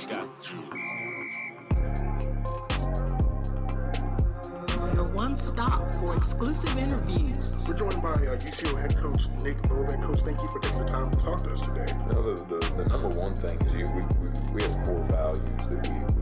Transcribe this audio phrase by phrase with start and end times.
[0.00, 0.58] Sports got you.
[4.94, 7.60] Your one stop for exclusive interviews.
[7.66, 10.02] We're joined by uh, UCO head coach Nick Bobeck.
[10.02, 11.86] Coach, thank you for taking the time to talk to us today.
[11.88, 15.04] You know, the, the, the number one thing is you, we, we, we have core
[15.08, 16.19] values that we,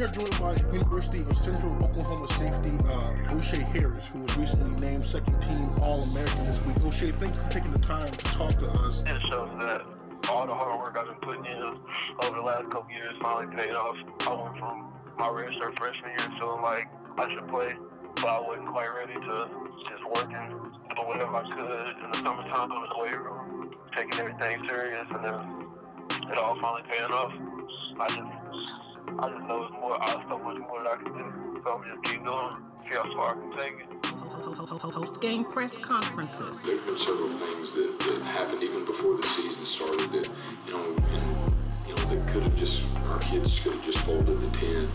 [0.00, 4.80] We are joined by University of Central Oklahoma safety uh, O'Shea Harris, who was recently
[4.80, 6.80] named second team All American this week.
[6.80, 9.02] O'Shea, thank you for taking the time to talk to us.
[9.02, 9.82] It shows that
[10.30, 11.76] all the hard work I've been putting in
[12.24, 13.94] over the last couple years finally paid off.
[14.26, 16.88] I went from my redshirt freshman year feeling like
[17.18, 17.76] I should play,
[18.16, 19.48] but I wasn't quite ready to
[19.84, 20.48] just working,
[20.96, 25.22] doing whatever I could in the summertime in the weight room, taking everything serious, and
[25.22, 27.34] then it all finally paying off.
[28.00, 28.89] I just,
[29.22, 30.02] I just know it's more.
[30.02, 31.60] I so much more that I can do.
[31.62, 32.56] So I'm just keep going,
[32.88, 34.02] see how far I can take it.
[34.80, 36.62] Post game press conferences.
[36.62, 40.30] there have been several things that, that happened even before the season started that,
[40.66, 41.24] you know, and,
[41.86, 44.88] you know, that could have just, our kids could have just folded the tent.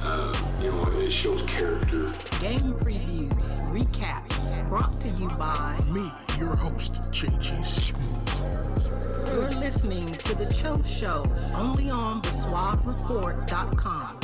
[0.00, 2.06] Uh, you know, it shows character.
[2.40, 8.29] Game previews, recaps, brought to you by Me, your host, JG Smooth.
[9.30, 14.18] You're listening to The Cho Show, only on thesuavereport.com.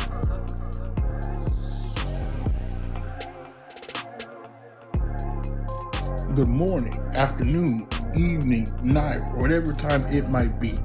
[6.34, 7.86] Good morning, afternoon,
[8.18, 10.76] evening, night, or whatever time it might be.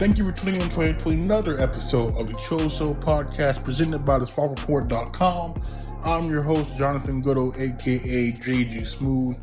[0.00, 4.00] Thank you for tuning in to, to another episode of the Cho Show podcast presented
[4.00, 5.54] by theSuaveReport.com.
[6.04, 9.36] I'm your host, Jonathan Goudeau, aka JG Smooth.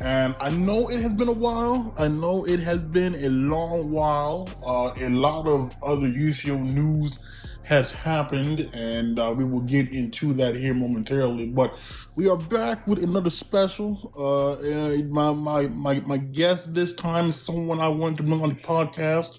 [0.00, 1.94] And I know it has been a while.
[1.98, 4.48] I know it has been a long while.
[4.64, 7.18] Uh, a lot of other UCO news
[7.62, 11.48] has happened, and uh, we will get into that here momentarily.
[11.48, 11.76] But
[12.14, 14.12] we are back with another special.
[14.16, 18.42] Uh, and my, my my my guest this time is someone I wanted to bring
[18.42, 19.38] on the podcast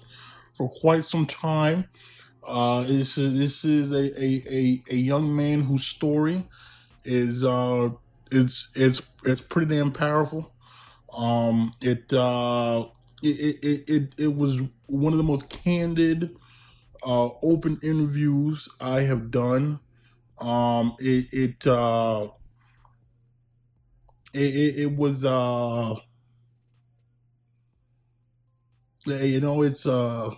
[0.54, 1.88] for quite some time.
[2.46, 6.44] Uh, this is this is a a, a, a young man whose story
[7.04, 7.90] is uh
[8.30, 10.52] it's it's it's pretty damn powerful.
[11.16, 12.86] Um, it uh
[13.22, 16.36] it it it, it was one of the most candid
[17.06, 19.80] uh open interviews I have done.
[20.42, 22.28] Um, it it uh
[24.32, 25.94] it it, it was uh
[29.06, 30.30] you know it's uh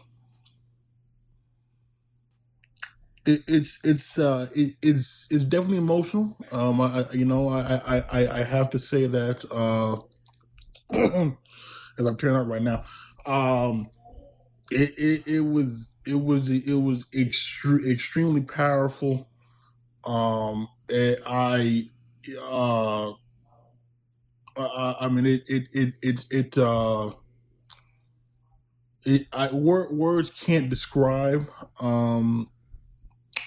[3.26, 6.36] it, it's it's uh it, it's it's definitely emotional.
[6.52, 9.98] Um I, you know I, I i have to say that uh
[11.98, 12.84] as i'm tearing up right now
[13.26, 13.90] um
[14.70, 19.28] it it, it was it was it was extre- extremely powerful.
[20.06, 20.68] Um
[21.26, 21.90] i
[22.50, 23.12] uh
[24.56, 27.10] I, I mean it it it it, it uh
[29.04, 31.46] it I wor- words can't describe
[31.80, 32.50] um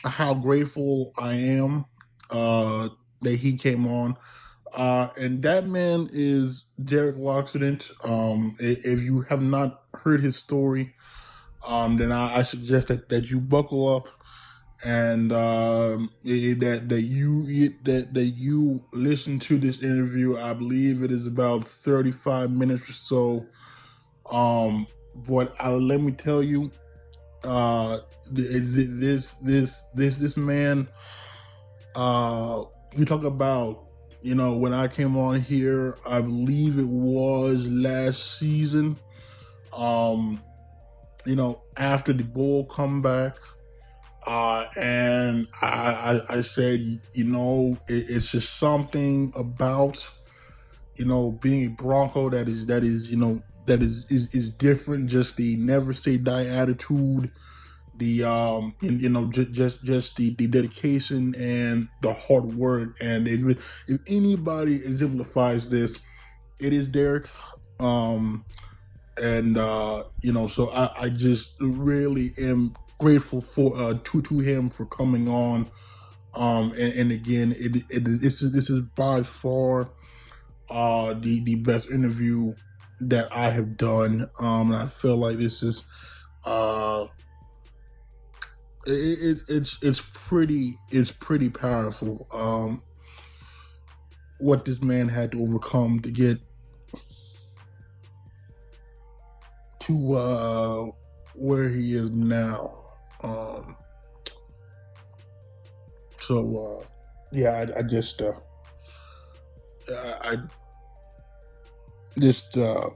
[0.04, 1.86] how grateful I am
[2.32, 2.90] uh,
[3.22, 4.18] that he came on.
[4.76, 7.92] Uh, and that man is Derek Loccident.
[8.04, 10.94] Um, if you have not heard his story,
[11.68, 14.08] um, then I, I suggest that, that you buckle up
[14.86, 20.38] and um, that that you that that you listen to this interview.
[20.38, 23.46] I believe it is about thirty five minutes or so.
[24.32, 26.72] Um, but uh, let me tell you,
[27.44, 27.98] uh
[28.36, 30.88] th- th- this this this this man
[31.96, 32.64] uh
[32.96, 33.84] you talk about
[34.22, 38.98] you know when i came on here i believe it was last season
[39.78, 40.42] um
[41.26, 43.36] you know after the bull comeback
[44.28, 46.80] uh and i i, I said
[47.14, 50.10] you know it, it's just something about
[50.96, 54.50] you know being a bronco that is that is you know that is is, is
[54.52, 55.10] different.
[55.10, 57.32] Just the never say die attitude
[57.98, 62.96] the um you, you know just just just the, the dedication and the hard work.
[63.02, 66.00] And if, if anybody exemplifies this
[66.60, 67.28] it is derek.
[67.80, 68.46] Um
[69.22, 74.40] and uh you know so i i just really am grateful for uh to to
[74.40, 75.70] him for coming on.
[76.36, 79.90] Um and, and again it, it this is this is by far
[80.72, 82.54] uh the the best interview
[83.10, 85.84] that i have done um and i feel like this is
[86.46, 87.06] uh
[88.86, 92.82] it, it, it's it's pretty it's pretty powerful um
[94.40, 96.38] what this man had to overcome to get
[99.80, 100.86] to uh
[101.36, 102.74] where he is now
[103.24, 103.76] um
[106.20, 106.86] so uh
[107.32, 108.34] yeah i, I just uh
[109.90, 110.38] I, I
[112.20, 112.90] just uh,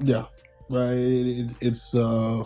[0.00, 0.24] yeah,
[0.70, 0.92] right.
[0.92, 2.44] It, it, it's uh,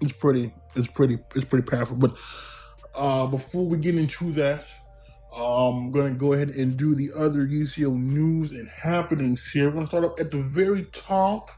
[0.00, 1.96] it's pretty, it's pretty, it's pretty powerful.
[1.96, 2.16] But
[2.94, 4.66] uh, before we get into that,
[5.36, 9.66] I'm to go ahead and do the other UCO news and happenings here.
[9.66, 11.50] We're to start up at the very top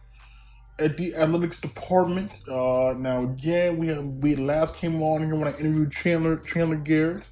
[0.80, 2.40] at the athletics department.
[2.48, 6.76] Uh, now, again, we have, we last came on here when I interviewed Chandler Chandler
[6.76, 7.28] Garrett,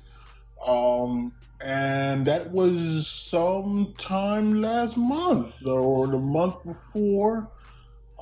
[0.67, 1.33] um,
[1.65, 7.51] and that was sometime last month or the month before.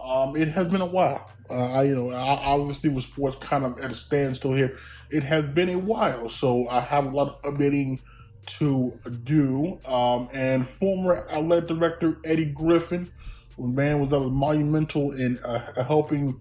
[0.03, 1.31] Um, it has been a while.
[1.51, 4.77] Uh, I, you know, I, obviously with sports kind of at a standstill here.
[5.11, 8.01] It has been a while, so I have a lot of updating
[8.47, 8.93] to
[9.25, 9.79] do.
[9.87, 13.11] Um, and former athletic director Eddie Griffin,
[13.57, 16.41] who man was, that was monumental in uh, helping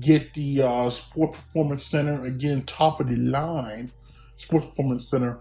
[0.00, 3.92] get the uh, Sport Performance Center again top of the line,
[4.36, 5.40] Sports Performance Center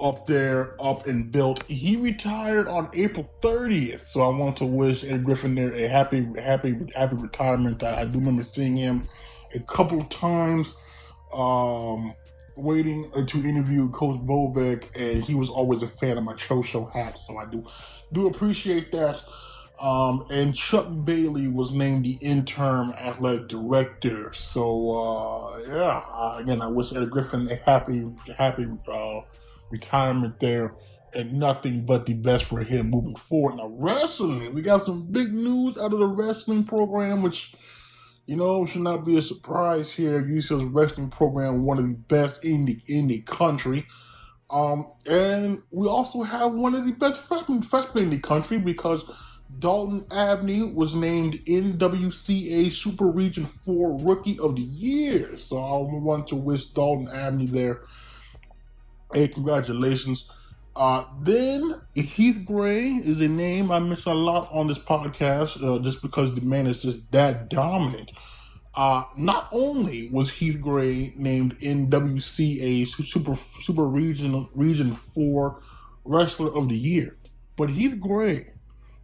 [0.00, 1.62] up there, up and built.
[1.64, 6.26] He retired on April 30th, so I want to wish Eddie Griffin there a happy,
[6.40, 7.82] happy, happy retirement.
[7.82, 9.08] I, I do remember seeing him
[9.54, 10.74] a couple times.
[11.34, 12.14] Um,
[12.56, 16.62] waiting uh, to interview Coach Bobeck, and he was always a fan of my Cho
[16.62, 17.64] Show hat, so I do
[18.12, 19.22] do appreciate that.
[19.80, 24.30] Um, and Chuck Bailey was named the interim athletic director.
[24.34, 28.04] So uh, yeah, again, I wish Eddie Griffin a happy,
[28.36, 29.20] happy uh,
[29.70, 30.74] retirement there,
[31.14, 33.56] and nothing but the best for him moving forward.
[33.56, 37.54] Now wrestling, we got some big news out of the wrestling program, which
[38.30, 40.22] you know, should not be a surprise here.
[40.22, 43.88] UCLA's wrestling program, one of the best in the in the country.
[44.48, 49.02] Um, and we also have one of the best freshmen, freshmen in the country because
[49.58, 55.36] Dalton Abney was named NWCA Super Region 4 Rookie of the Year.
[55.36, 57.82] So I want to wish Dalton Abney there
[59.14, 60.26] a congratulations.
[60.76, 65.82] Uh, then Heath Gray is a name I mention a lot on this podcast, uh,
[65.82, 68.12] just because the man is just that dominant.
[68.74, 75.60] Uh, not only was Heath Gray named NWCA Super Super Region Region Four
[76.04, 77.16] Wrestler of the Year,
[77.56, 78.52] but Heath Gray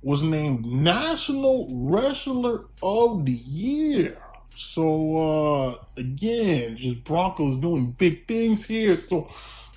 [0.02, 4.17] was named National Wrestler of the Year.
[4.55, 8.97] So uh, again, just Broncos doing big things here.
[8.97, 9.29] So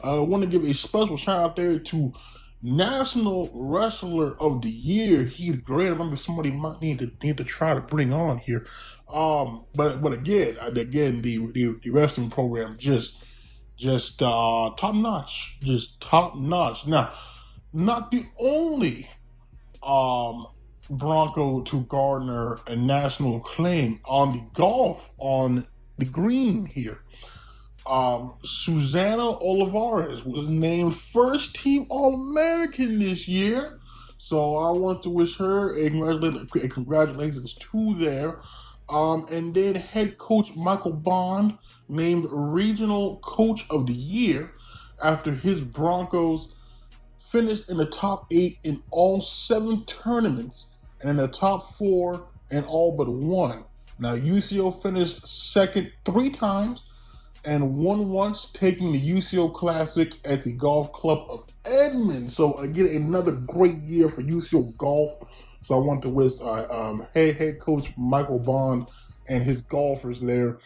[0.03, 2.13] I want to give a special shout out there to
[2.61, 5.23] National Wrestler of the Year.
[5.23, 5.87] Heath Gray.
[5.87, 8.65] I remember somebody might need to need to try to bring on here.
[9.11, 13.15] Um, but but again, again, the the, the wrestling program just
[13.77, 16.85] just uh, top notch, just top notch.
[16.85, 17.13] Now,
[17.73, 19.09] not the only
[19.81, 20.47] um
[20.89, 25.65] Bronco to garner a national acclaim on the golf on
[25.97, 26.99] the green here
[27.89, 33.79] um, Susana Olivares was named first team All American this year.
[34.17, 35.89] So I want to wish her a
[36.69, 38.41] congratulations to there.
[38.89, 41.57] Um, and then head coach Michael Bond
[41.87, 44.51] named regional coach of the year
[45.03, 46.49] after his Broncos
[47.19, 50.67] finished in the top eight in all seven tournaments
[51.01, 53.63] and in the top four in all but one.
[53.99, 56.83] Now UCO finished second three times
[57.45, 62.31] and won once, taking the UCO Classic at the Golf Club of Edmond.
[62.31, 65.11] So again, another great year for UCO golf.
[65.61, 68.89] So I want to wish uh, um, head head coach Michael Bond
[69.29, 70.59] and his golfers there.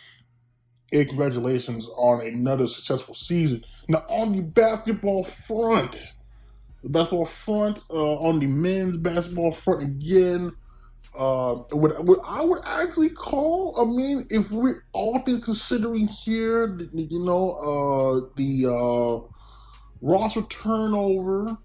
[0.92, 3.66] A congratulations on another successful season.
[3.88, 6.14] Now on the basketball front,
[6.84, 10.56] the basketball front uh, on the men's basketball front again.
[11.16, 17.24] Uh, what, what I would actually call, I mean, if we're all considering here, you
[17.24, 19.28] know, uh, the uh,
[20.02, 21.58] roster turnover,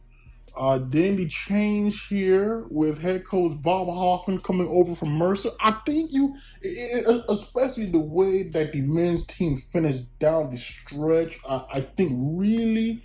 [0.58, 5.50] uh, the change here with head coach Bob Hoffman coming over from Mercer.
[5.60, 6.34] I think you,
[7.28, 13.02] especially the way that the men's team finished down the stretch, I, I think really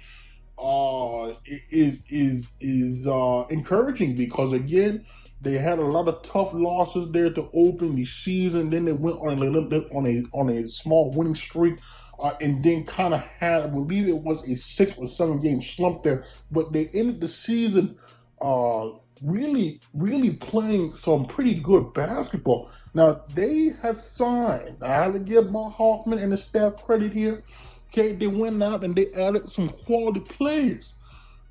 [0.58, 1.32] uh,
[1.70, 5.06] is is is uh, encouraging because again
[5.44, 8.70] they had a lot of tough losses there to open the season.
[8.70, 9.48] Then they went on a
[9.96, 11.80] on a on a small winning streak,
[12.18, 15.62] uh, and then kind of had I believe it was a six or seven game
[15.62, 16.26] slump there.
[16.50, 17.98] But they ended the season
[18.42, 22.72] uh, really really playing some pretty good basketball.
[22.94, 24.78] Now they have signed.
[24.82, 27.44] I have to give Bob Hoffman and the staff credit here.
[27.92, 30.94] Okay, they went out and they added some quality players.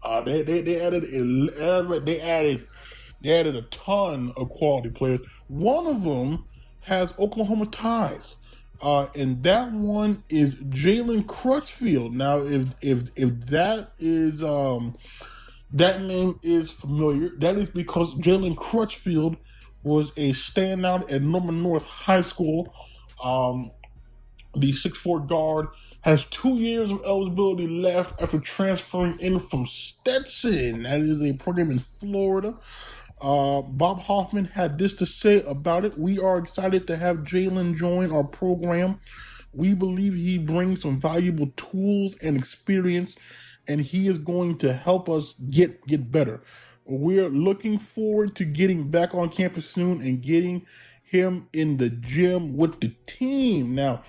[0.02, 1.04] Uh, they, they, they added
[2.04, 2.66] they added
[3.22, 5.20] they added a ton of quality players.
[5.48, 6.44] One of them
[6.80, 8.36] has Oklahoma ties.
[8.80, 12.14] Uh, and that one is Jalen Crutchfield.
[12.14, 14.94] Now, if if if that is um,
[15.72, 17.30] that name is familiar.
[17.38, 19.36] That is because Jalen Crutchfield
[19.84, 22.74] was a standout at Norman North High School.
[23.22, 23.70] Um,
[24.56, 25.68] the six-four guard
[26.02, 30.82] has two years of eligibility left after transferring in from Stetson.
[30.82, 32.58] That is a program in Florida.
[33.22, 35.96] Uh, Bob Hoffman had this to say about it.
[35.96, 38.98] We are excited to have Jalen join our program.
[39.52, 43.14] We believe he brings some valuable tools and experience,
[43.68, 46.42] and he is going to help us get get better.
[46.84, 50.66] We're looking forward to getting back on campus soon and getting
[51.04, 53.76] him in the gym with the team.
[53.76, 54.02] Now,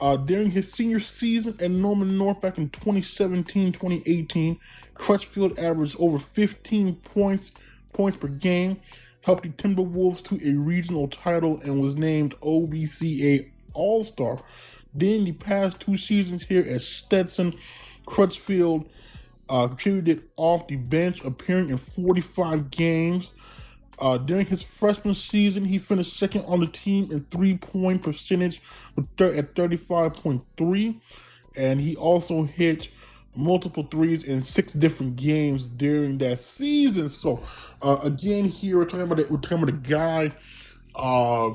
[0.00, 4.58] uh, during his senior season at Norman North back in 2017 2018,
[4.94, 7.52] Crutchfield averaged over 15 points
[7.92, 8.80] points per game,
[9.22, 14.40] helped the Timberwolves to a regional title, and was named OBCA All Star.
[14.94, 17.54] Then the past two seasons here at Stetson,
[18.06, 18.88] Crutchfield
[19.48, 23.32] uh, contributed off the bench, appearing in 45 games.
[23.98, 28.62] Uh, during his freshman season, he finished second on the team in three point percentage
[28.96, 31.00] at 35.3.
[31.56, 32.88] And he also hit
[33.34, 37.08] multiple threes in six different games during that season.
[37.08, 37.42] So,
[37.82, 40.32] uh, again, here we're talking about the, we're talking about a guy.
[40.94, 41.54] Uh,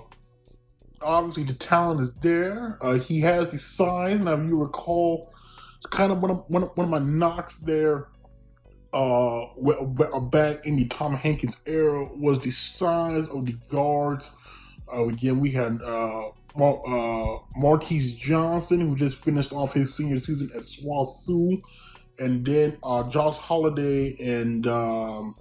[1.02, 2.78] obviously, the talent is there.
[2.82, 4.20] Uh, he has the size.
[4.20, 5.34] Now, if you recall,
[5.90, 8.08] kind of one of one of, one of my knocks there
[8.94, 9.46] uh,
[10.22, 14.32] back in the Tom Hankins era was the size of the guards.
[14.92, 20.20] Uh, again, we had uh, Mar- uh, Marquise Johnson, who just finished off his senior
[20.20, 21.62] season at SWOSU,
[22.20, 25.36] and then uh, Josh Holiday and um,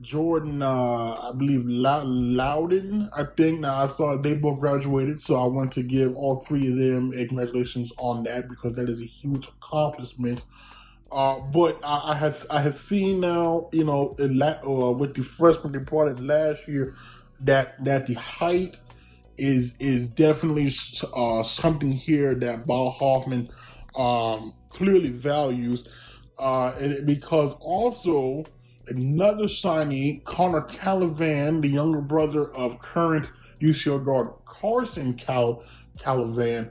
[0.00, 3.10] Jordan, uh, I believe Loudon.
[3.16, 6.70] I think now I saw they both graduated, so I want to give all three
[6.70, 10.42] of them a congratulations on that because that is a huge accomplishment
[11.12, 15.72] uh, but I, I have I have seen now, you know, uh, with the freshman
[15.72, 16.94] departed last year,
[17.40, 18.78] that that the height
[19.36, 20.72] is is definitely
[21.14, 23.50] uh, something here that Bob Hoffman
[23.96, 25.86] um, clearly values,
[26.38, 28.44] uh, and because also
[28.88, 35.64] another signee, Connor Calivan, the younger brother of current UCO guard Carson Cal
[35.98, 36.70] Calivan,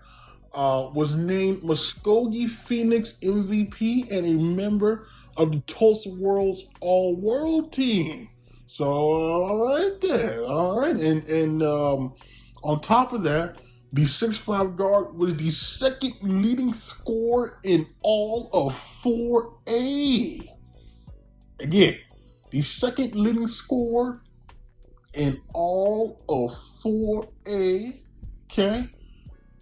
[0.54, 7.72] uh, was named Muskogee Phoenix MVP and a member of the Tulsa World's All World
[7.72, 8.30] team.
[8.68, 12.14] So, all right there, all right, and and um,
[12.64, 13.62] on top of that,
[13.92, 20.48] the six five guard was the second leading scorer in all of 4A.
[21.60, 21.98] Again,
[22.52, 24.22] the second leading scorer
[25.14, 28.00] in all of 4A.
[28.52, 28.90] Okay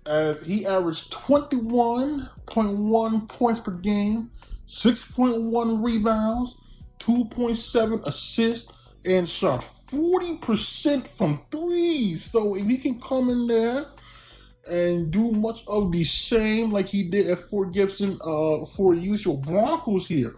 [0.07, 4.31] as he averaged 21.1 points per game,
[4.67, 6.55] 6.1 rebounds,
[6.99, 8.71] 2.7 assists,
[9.05, 12.25] and shot 40% from threes.
[12.25, 13.85] So if he can come in there
[14.69, 19.37] and do much of the same like he did at Fort Gibson uh, for usual
[19.37, 20.35] Broncos here,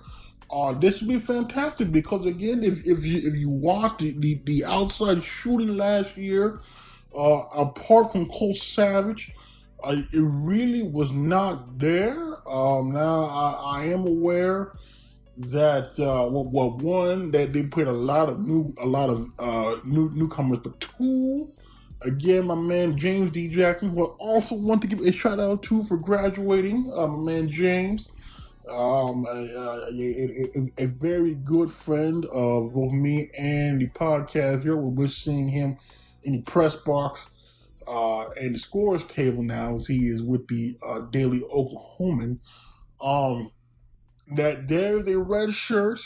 [0.51, 4.41] uh, this would be fantastic because again, if, if you if you watch the, the,
[4.45, 6.61] the outside shooting last year,
[7.15, 9.31] uh, apart from Cole Savage,
[9.87, 12.17] it really was not there.
[12.47, 14.73] Um, now I, I, am aware
[15.39, 19.77] that uh, well, one that they put a lot of new, a lot of uh,
[19.85, 21.49] new newcomers, but two,
[22.01, 23.47] again, my man James D.
[23.47, 26.91] Jackson, who I also want to give a shout out to for graduating.
[26.93, 28.09] Uh, my man James,
[28.69, 34.75] um, a, a, a, a, very good friend of both me and the podcast here.
[34.75, 35.77] We're seeing him
[36.23, 37.31] in the press box
[37.87, 42.39] uh, and the scores table now as he is with the uh, Daily Oklahoman.
[43.01, 43.51] Um,
[44.35, 45.99] that there's a red shirt,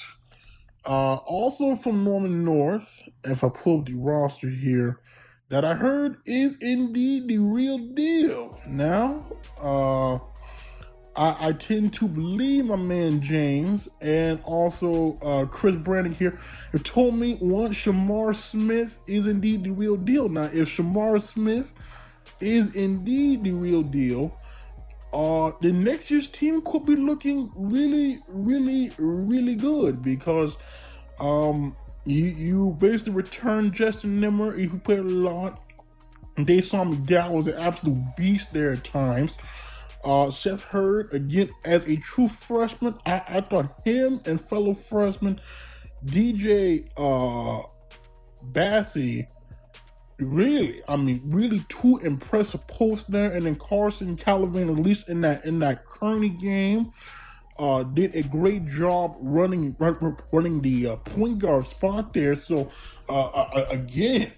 [0.86, 3.10] uh, also from Norman North.
[3.24, 5.00] If I pull up the roster here,
[5.50, 8.60] that I heard is indeed the real deal.
[8.68, 9.26] Now,
[9.62, 10.16] uh,
[11.16, 16.40] I, I, tend to believe my man James and also uh, Chris Brandon here
[16.72, 20.28] have told me once Shamar Smith is indeed the real deal.
[20.28, 21.72] Now, if Shamar Smith
[22.40, 24.40] is indeed the real deal,
[25.14, 30.58] uh, the next year's team could be looking really, really, really good because
[31.20, 35.62] um, you, you basically return Justin Nimmer, who played a lot.
[36.38, 39.38] They saw McDowell was an absolute beast there at times.
[40.04, 45.40] Uh, Seth Hurd, again, as a true freshman, I, I thought him and fellow freshman
[46.06, 47.66] DJ uh,
[50.20, 53.32] really, I mean, really two impressive posts there.
[53.32, 56.92] And then Carson Calivan, at least in that in that Kearney game,
[57.58, 62.36] uh, did a great job running run, running the uh, point guard spot there.
[62.36, 62.72] So
[63.10, 64.32] uh, uh, uh again,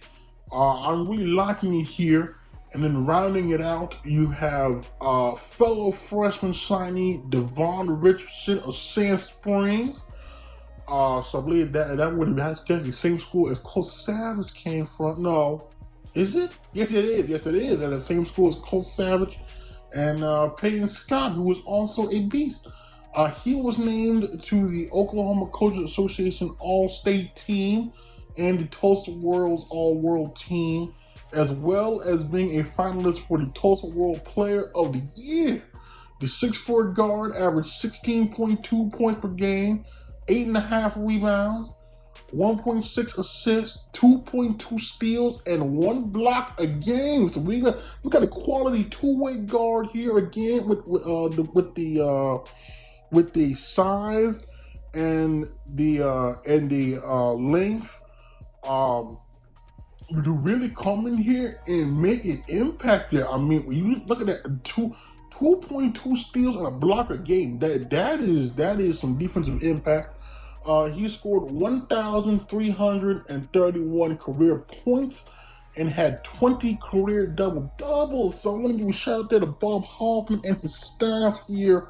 [0.52, 2.38] uh, I'm really liking it here.
[2.74, 9.22] And then rounding it out, you have uh, fellow freshman signee Devon Richardson of Sand
[9.22, 10.04] Springs.
[10.88, 14.86] Uh, so I believe that that would have the same school as Cole Savage came
[14.86, 15.24] from.
[15.24, 15.70] No,
[16.14, 16.52] is it?
[16.74, 17.28] Yes, it is.
[17.28, 17.82] Yes, it is.
[17.82, 19.40] At the same school as Cole Savage
[19.94, 22.68] and uh, Peyton Scott, who was also a beast.
[23.16, 27.92] Uh, he was named to the Oklahoma Coaches Association All State team
[28.38, 30.94] and the Tulsa World's All World team,
[31.32, 35.64] as well as being a finalist for the Tulsa World Player of the Year.
[36.20, 39.86] The 6'4 guard averaged 16.2 points per game,
[40.28, 41.70] 8.5 rebounds,
[42.34, 47.30] 1.6 assists, 2.2 steals, and one block a game.
[47.30, 51.44] So we got we got a quality two-way guard here again with with, uh, the,
[51.54, 52.50] with the uh,
[53.12, 54.46] with the size
[54.94, 58.04] and the uh, and the uh, length
[58.68, 59.20] um,
[60.10, 63.30] to really come in here and make an impact there.
[63.30, 64.96] I mean, when you look at that two.
[65.40, 67.60] 2.2 steals and a block a game.
[67.60, 70.15] That that is that is some defensive impact.
[70.66, 75.30] Uh, he scored 1,331 career points
[75.78, 78.42] and had 20 career double doubles.
[78.42, 81.44] So I want to give a shout out there to Bob Hoffman and his staff
[81.48, 81.88] here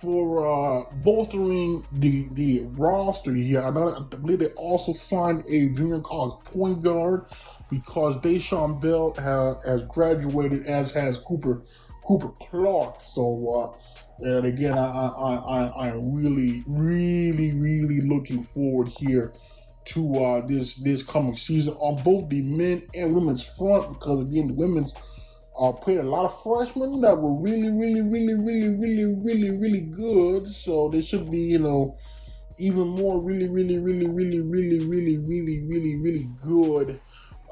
[0.00, 3.62] for uh, bolstering the the roster here.
[3.62, 7.26] I, know, I believe they also signed a junior college point guard
[7.70, 11.62] because Deshaun Bell has, has graduated, as has Cooper
[12.04, 13.00] Cooper Clark.
[13.00, 13.78] So, uh,
[14.20, 19.32] and again, I, I I I am really really really looking forward here
[19.86, 24.48] to uh, this this coming season on both the men and women's front because again
[24.48, 24.92] the women's
[25.58, 29.80] uh, played a lot of freshmen that were really, really, really, really, really, really, really
[29.80, 30.46] good.
[30.46, 31.98] So they should be, you know,
[32.58, 37.00] even more really, really, really, really, really, really, really, really, really good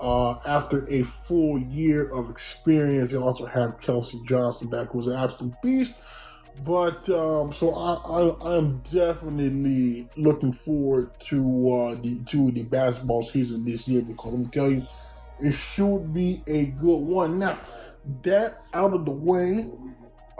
[0.00, 3.10] uh, after a full year of experience.
[3.10, 5.94] They also have Kelsey Johnson back, who's an absolute beast.
[6.64, 13.22] But um, so I, I am definitely looking forward to uh, the to the basketball
[13.22, 14.86] season this year because let me tell you,
[15.38, 17.38] it should be a good one.
[17.38, 17.58] Now,
[18.22, 19.68] that out of the way,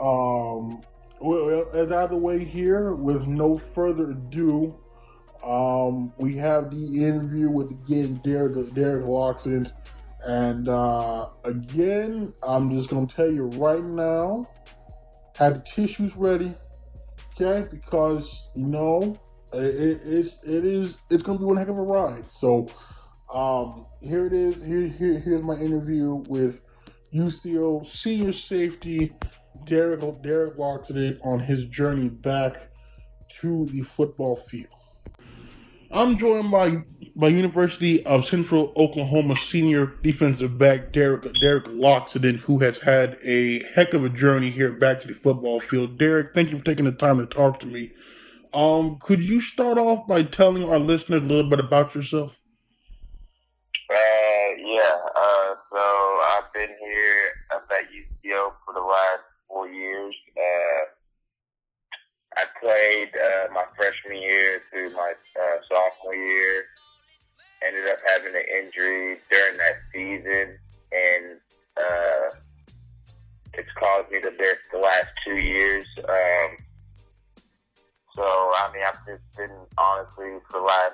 [0.00, 0.82] um,
[1.20, 4.74] well, as out of the way here, with no further ado,
[5.44, 9.72] um, we have the interview with again Derek Derek Loccident,
[10.26, 14.48] and uh, again, I'm just gonna tell you right now,
[15.36, 16.54] have the tissues ready,
[17.34, 17.66] okay?
[17.70, 19.18] Because you know
[19.52, 22.30] it, it's it is it's gonna be one heck of a ride.
[22.30, 22.68] So
[23.32, 24.62] um, here it is.
[24.62, 26.60] Here, here here's my interview with
[27.14, 29.12] UCO senior safety
[29.64, 32.68] Derek Derek Loccident on his journey back
[33.40, 34.75] to the football field.
[35.96, 36.82] I'm joined by
[37.14, 43.62] by University of Central Oklahoma senior defensive back Derek Derek Loccident, who has had a
[43.72, 45.98] heck of a journey here back to the football field.
[45.98, 47.92] Derek, thank you for taking the time to talk to me.
[48.52, 52.38] Um, could you start off by telling our listeners a little bit about yourself?
[53.88, 53.96] Uh,
[54.58, 54.96] yeah.
[55.16, 60.14] Uh, so I've been here up at UCO for the last four years.
[60.36, 60.85] Uh,
[62.36, 66.64] I played uh, my freshman year through my uh, sophomore year.
[67.66, 70.58] Ended up having an injury during that season,
[70.92, 71.40] and
[71.76, 72.36] uh,
[73.54, 75.86] it's caused me to miss the last two years.
[75.98, 76.56] Um,
[78.14, 80.92] so I mean, I've just been honestly for the last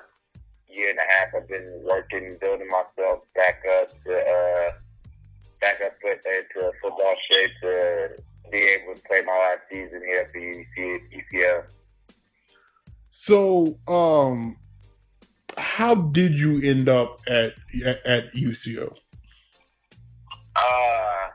[0.69, 4.71] year and a half, I've been working, building myself back up to uh,
[5.61, 8.09] back up into a football shape to
[8.53, 10.65] be able to play my last season here at the
[11.17, 11.63] UCL.
[13.09, 14.57] So, um,
[15.57, 17.53] how did you end up at
[18.05, 18.95] at, UCO?
[20.55, 21.29] Uh,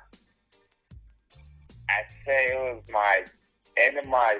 [1.90, 3.24] I say it was my
[3.76, 4.38] end of my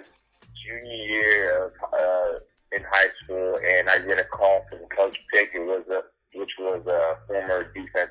[0.64, 2.38] junior year of uh,
[2.73, 5.51] in high school, and I get a call from Coach Pick.
[5.55, 6.03] It was a
[6.38, 8.08] which was a former defensive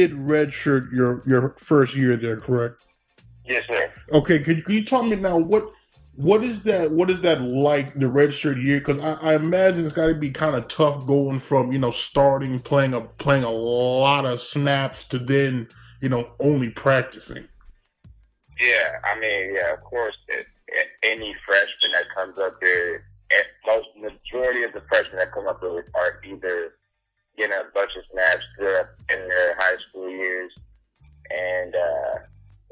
[0.00, 2.76] did redshirt your your first year there, correct?
[3.44, 3.92] Yes, sir.
[4.12, 4.38] Okay.
[4.38, 5.70] can, could you tell me now what
[6.14, 6.90] what is that?
[6.90, 8.78] What is that like the redshirt year?
[8.78, 11.90] Because I, I imagine it's got to be kind of tough going from you know
[11.90, 15.68] starting playing a playing a lot of snaps to then
[16.00, 17.46] you know only practicing.
[18.58, 22.96] Yeah, I mean, yeah, of course, it, it, any freshman that comes up there,
[23.32, 26.74] and most majority of the freshmen that come up there are either
[27.36, 30.52] getting a bunch of snaps in their high school years,
[31.30, 32.18] and uh,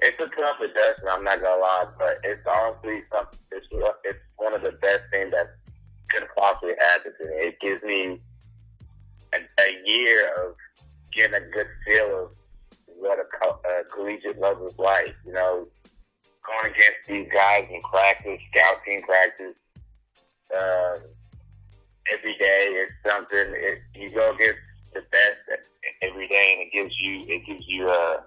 [0.01, 1.11] it's a tough adjustment.
[1.11, 3.39] I'm not gonna lie, but it's honestly something.
[3.53, 3.67] It's
[4.05, 5.57] it's one of the best things that
[6.11, 7.35] could possibly happen to me.
[7.37, 8.21] It gives me
[9.35, 10.55] a, a year of
[11.13, 12.31] getting a good feel of
[12.87, 15.15] what a, a collegiate level is like.
[15.27, 15.67] You know,
[16.47, 19.57] going against these guys in practice, scout team practice,
[20.57, 21.01] um,
[22.17, 23.53] every day is something.
[23.55, 24.57] It, you go get
[24.95, 25.61] the best
[26.03, 28.25] every day, and it gives you it gives you a,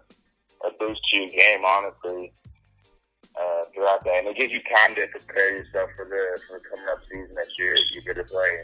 [0.66, 2.34] a boost to your game, honestly.
[3.34, 6.66] Uh, throughout that, and it gives you time to prepare yourself for the for the
[6.70, 8.60] coming up season that you're you're to play.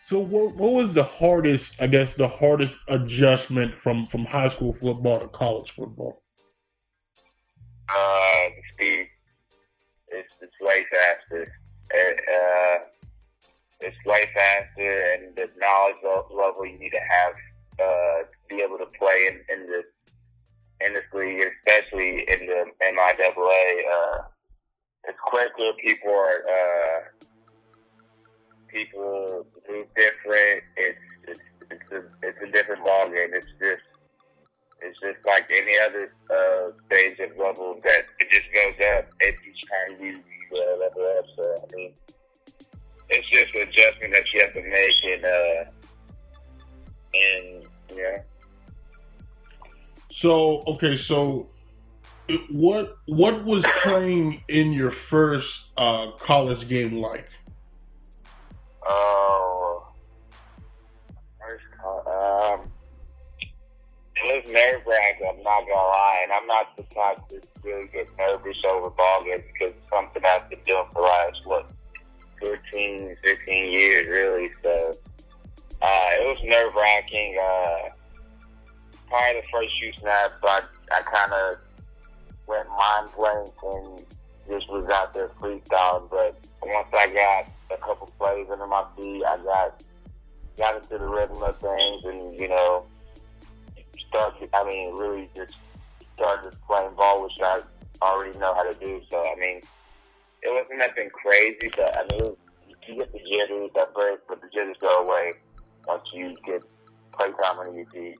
[0.00, 1.80] So what what was the hardest?
[1.80, 6.22] I guess the hardest adjustment from from high school football to college football.
[7.88, 9.06] Uh, the speed.
[10.08, 11.52] It's it's way faster.
[11.90, 12.84] It, uh,
[13.84, 15.96] it's way faster, and the knowledge
[16.30, 17.32] level you need to have
[17.80, 19.82] uh, to be able to play in, in the
[20.86, 23.82] in this league, especially in the MIAA.
[23.92, 24.22] Uh,
[25.06, 25.72] it's quicker.
[25.84, 27.00] People are uh,
[28.68, 30.62] people move different.
[30.76, 33.34] It's it's it's a it's a different ballgame.
[33.34, 33.82] It's just
[34.82, 39.62] it's just like any other uh, stage of level that it just goes up each
[39.68, 40.20] time you
[40.52, 41.24] uh, level up.
[41.36, 41.92] So I mean,
[43.10, 45.64] it's just an adjustment that you have to make, and uh,
[47.14, 48.22] and yeah.
[50.10, 51.48] So okay, so
[52.50, 57.28] what what was playing in your first uh, college game like?
[58.86, 59.88] Oh,
[61.40, 62.70] first um,
[64.16, 65.26] it was nerve wracking.
[65.28, 69.24] I'm not gonna lie, and I'm not the type to really get nervous over ball
[69.24, 71.70] games because it's something I've been doing for the last what
[72.40, 74.50] 14, 15 years, really.
[74.62, 74.96] So
[75.82, 77.36] uh, it was nerve wracking.
[77.42, 77.90] Uh,
[79.08, 80.60] probably the first few snaps, I
[80.92, 81.58] I kind of
[82.46, 84.06] went mind blank and
[84.50, 86.10] just was out there freestyling.
[86.10, 89.22] But once I got a couple plays under my feet.
[89.26, 89.82] I got
[90.56, 92.86] got into the rhythm of things, and you know,
[94.08, 94.48] started.
[94.54, 95.54] I mean, really just
[96.16, 97.60] started playing ball, which I
[98.02, 99.00] already know how to do.
[99.10, 99.60] So I mean,
[100.44, 102.36] it wasn't nothing crazy, but I mean, was,
[102.86, 105.32] you get the jitters at first, but the jitters go away
[105.86, 106.62] once you get
[107.18, 108.16] play time under your feet.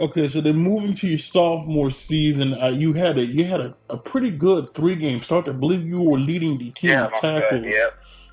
[0.00, 3.76] Okay, so then moving to your sophomore season, uh, you had a you had a,
[3.88, 5.48] a pretty good three game start.
[5.48, 7.64] I believe you were leading the team Yeah, tackles.
[7.64, 7.90] Yeah.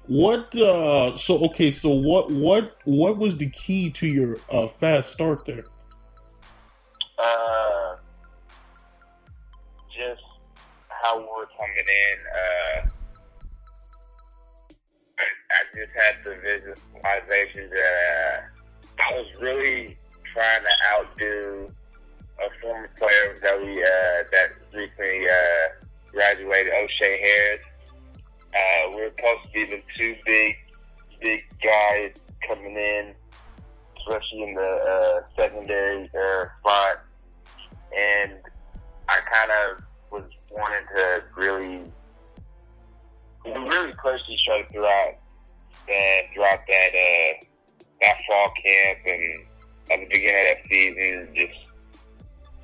[0.07, 5.11] What uh so okay, so what what what was the key to your uh fast
[5.11, 5.65] start there?
[7.19, 7.97] Uh,
[9.95, 10.23] just
[11.03, 12.17] how we're coming in.
[12.35, 12.89] Uh,
[15.19, 18.43] I, just had the visualization that
[18.99, 19.97] uh, I was really
[20.33, 21.71] trying to outdo
[22.39, 27.65] a former player that we uh, that recently uh, graduated, O'Shea Harris.
[28.53, 30.55] Uh, we were supposed to be the two big,
[31.21, 32.13] big guys
[32.47, 33.13] coming in,
[33.99, 37.05] especially in the uh, secondary uh, spot
[37.97, 38.33] and
[39.09, 39.83] I kind of
[40.51, 41.81] wanting to really,
[43.45, 45.13] really pushed each other throughout
[45.87, 47.45] that throughout that uh,
[48.01, 49.45] that fall camp and
[49.91, 51.59] at the beginning of that season, just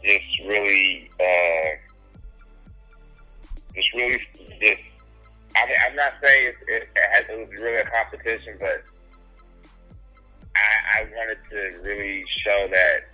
[0.03, 1.69] just really, uh,
[3.75, 4.19] just really,
[4.61, 4.81] just.
[5.55, 8.83] I I'm not saying it, it, it was really a competition, but
[10.55, 13.07] I, I wanted to really show that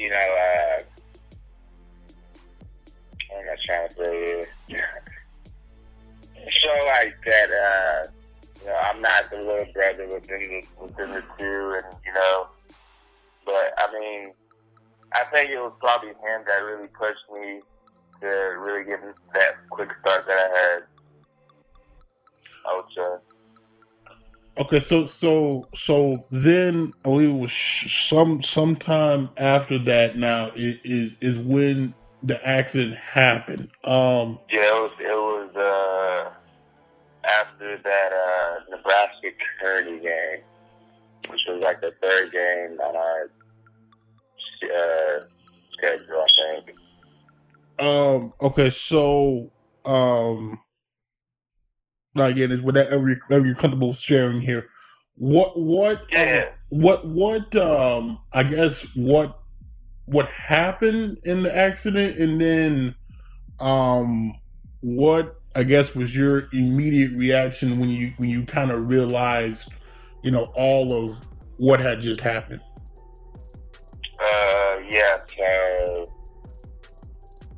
[0.00, 0.82] you know, uh,
[3.36, 4.48] I'm not trying to say it.
[6.48, 8.10] Show like that, uh,
[8.60, 12.46] you know, I'm not the little brother within the, within the two, and you know,
[13.44, 14.32] but I mean,
[15.12, 17.60] I think it was probably him that really pushed me
[18.20, 19.00] to really get
[19.34, 20.82] that quick start that I had.
[22.66, 23.30] I would say.
[24.58, 30.18] Okay, so so so then I believe it was sh- some sometime after that.
[30.18, 33.68] Now is is when the accident happened.
[33.84, 34.92] Um, Yeah, it was.
[35.00, 36.30] It was uh,
[37.28, 39.28] after that uh, Nebraska
[39.60, 40.40] Kearney game,
[41.28, 43.30] which was like the third game on our
[44.64, 45.20] uh,
[45.72, 46.78] schedule, I think.
[47.78, 48.32] Um.
[48.42, 48.70] Okay.
[48.70, 49.50] So,
[49.86, 50.60] um,
[52.14, 54.68] now again, is whatever you're, whatever you're comfortable sharing here.
[55.16, 55.58] What?
[55.58, 56.02] What?
[56.12, 56.50] Yeah.
[56.68, 57.06] What?
[57.06, 57.54] What?
[57.56, 58.18] Um.
[58.32, 59.39] I guess what?
[60.10, 62.94] What happened in the accident, and then,
[63.58, 64.34] um,
[64.80, 65.36] what?
[65.56, 69.68] I guess was your immediate reaction when you when you kind of realized,
[70.22, 71.20] you know, all of
[71.56, 72.60] what had just happened.
[74.20, 76.06] Uh, yeah, so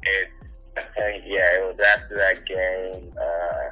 [0.02, 0.28] it,
[0.76, 3.70] I think, yeah, it was after that game, uh,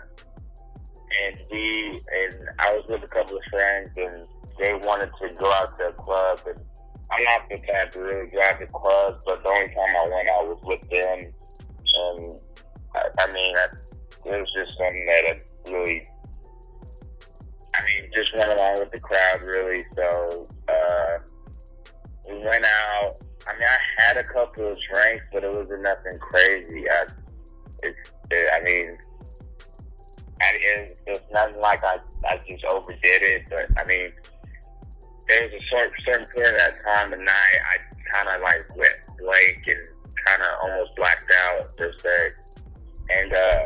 [1.23, 4.27] and we, and I was with a couple of friends, and
[4.59, 6.61] they wanted to go out to a club, and
[7.13, 10.29] I'm not the type to really out to clubs, but the only time I went
[10.29, 11.33] out was with them,
[11.95, 12.41] and
[12.95, 13.67] I, I mean, I,
[14.27, 16.07] it was just something that I really,
[17.75, 21.19] I mean, just went along with the crowd, really, so, uh,
[22.29, 23.15] we went out.
[23.49, 26.85] I mean, I had a couple of drinks, but it wasn't nothing crazy.
[26.89, 27.07] I,
[27.83, 28.99] it's, it, I mean,
[30.41, 33.43] I, it, it's nothing like I, I just overdid it.
[33.51, 34.13] But I mean,
[35.31, 37.77] there was a certain, certain period of that time of night I
[38.13, 39.89] kind of like went blank and
[40.27, 42.31] kind of almost blacked out per se.
[43.11, 43.65] And uh,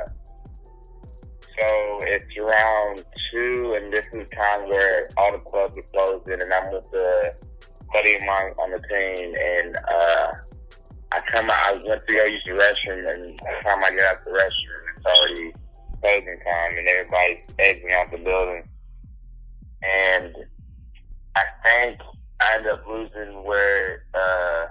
[1.59, 1.66] so
[2.03, 6.70] it's around two, and this is time where all the clubs are closing, and I'm
[6.72, 7.35] with the
[7.92, 10.33] buddy of mine on the team, and uh,
[11.12, 13.90] I come out, I went to go use the restroom, and by the time I
[13.90, 15.53] get out the restroom, it's already
[16.00, 18.68] closing time, and everybody's exiting out the building.
[19.83, 20.35] And
[21.37, 22.01] I think
[22.40, 24.66] I ended up losing where uh,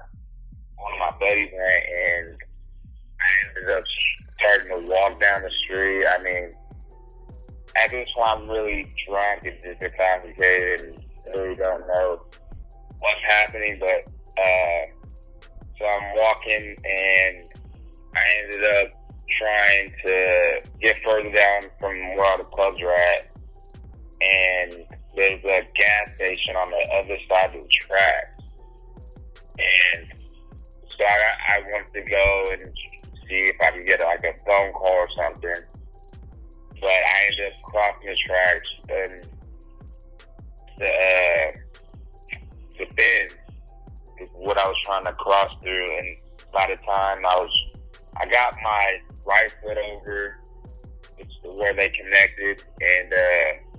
[0.77, 2.37] one of my buddies went, and
[3.21, 3.83] I ended up
[4.39, 6.05] starting to walk down the street.
[6.05, 6.51] I mean,
[7.83, 12.21] at this point, I'm really drunk and just intoxicated and really don't know
[12.99, 14.85] what's happening, but uh,
[15.79, 17.37] so I'm walking and
[18.15, 18.89] I ended up
[19.37, 23.35] trying to get further down from where all the clubs were at,
[24.21, 28.39] and there's a gas station on the other side of the track,
[29.59, 30.07] and
[30.89, 32.77] so I, I wanted to go and
[33.27, 35.63] see if I could get like a phone call or something,
[36.81, 39.27] but I ended up crossing the tracks and
[40.77, 40.87] the.
[40.87, 41.59] Uh,
[42.77, 43.35] the bend
[44.19, 45.97] is what I was trying to cross through.
[45.99, 46.15] And
[46.51, 47.73] by the time I was,
[48.17, 50.39] I got my right foot over
[51.55, 53.72] where they connected, and uh,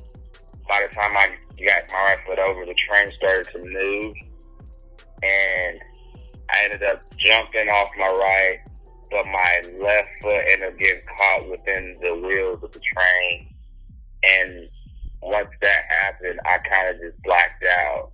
[0.68, 4.16] by the time I got my right foot over, the train started to move,
[5.22, 5.80] and
[6.50, 8.58] I ended up jumping off my right,
[9.10, 13.54] but my left foot ended up getting caught within the wheels of the train,
[14.22, 14.68] and
[15.22, 18.12] once that happened, I kind of just blacked out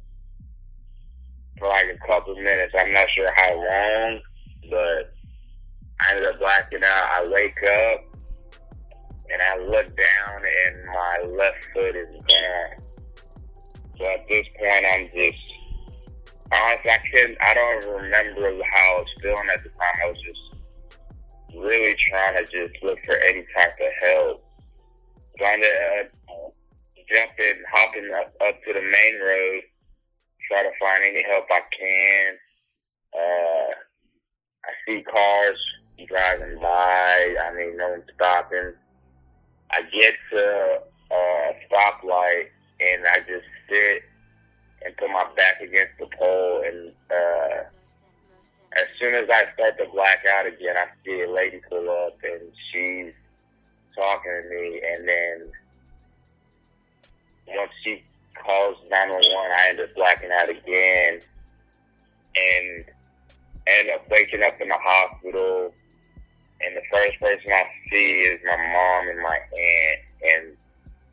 [1.58, 2.74] for like a couple minutes.
[2.78, 4.20] I'm not sure how long,
[4.70, 5.12] but
[6.00, 7.10] I ended up blacking out.
[7.12, 8.09] I wake up
[9.32, 12.86] and I look down and my left foot is gone.
[13.98, 15.44] So at this point, I'm just
[16.52, 17.38] honestly, I couldn't.
[17.40, 19.94] I don't remember how I was feeling at the time.
[20.04, 24.44] I was just really trying to just look for any type of help.
[25.38, 26.54] Trying to ended up
[27.08, 29.62] jumping, hopping up, up to the main road
[30.50, 32.34] try to find any help I can.
[33.14, 33.72] Uh,
[34.64, 35.58] I see cars
[36.08, 37.36] driving by.
[37.44, 38.72] I mean, no one's stopping.
[39.72, 40.80] I get to
[41.10, 42.46] a stoplight
[42.80, 44.02] and I just sit
[44.84, 46.62] and put my back against the pole.
[46.66, 47.62] And uh,
[48.76, 52.18] as soon as I start to black out again, I see a lady pull up
[52.22, 53.12] and she's
[53.94, 54.80] talking to me.
[54.94, 55.52] And then
[57.46, 58.02] once she
[58.46, 59.52] calls 911.
[59.52, 61.20] I end up blacking out again
[62.36, 62.84] and
[63.66, 65.74] end up waking up in the hospital.
[66.64, 70.00] And the first person I see is my mom and my aunt.
[70.22, 70.56] And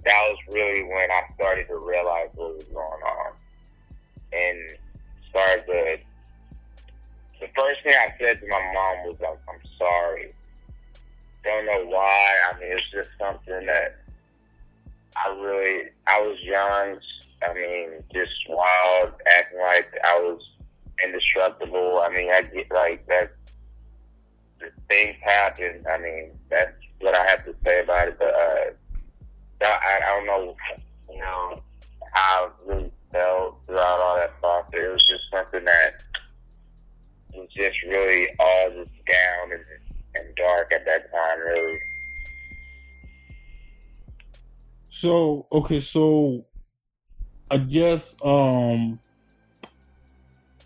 [0.05, 3.33] that was really when I started to realize what was going on.
[4.33, 4.77] And
[5.29, 5.97] started to.
[7.39, 10.33] The first thing I said to my mom was, I'm, I'm sorry.
[11.43, 12.35] Don't know why.
[12.49, 13.99] I mean, it's just something that
[15.15, 16.99] I really, I was young,
[17.43, 20.41] I mean, just wild, acting like I was
[21.03, 22.01] indestructible.
[22.03, 23.31] I mean, I get like that.
[24.89, 25.83] Things happen.
[25.89, 28.19] I mean, that's what I have to say about it.
[28.19, 28.71] But uh,
[29.61, 30.55] I, I don't know,
[31.09, 31.61] you know,
[32.13, 34.69] how I really felt throughout all that process.
[34.73, 36.03] It was just something that
[37.33, 39.63] was just really all just down and,
[40.15, 41.79] and dark at that time, really.
[44.89, 46.45] So okay, so
[47.51, 48.99] I guess um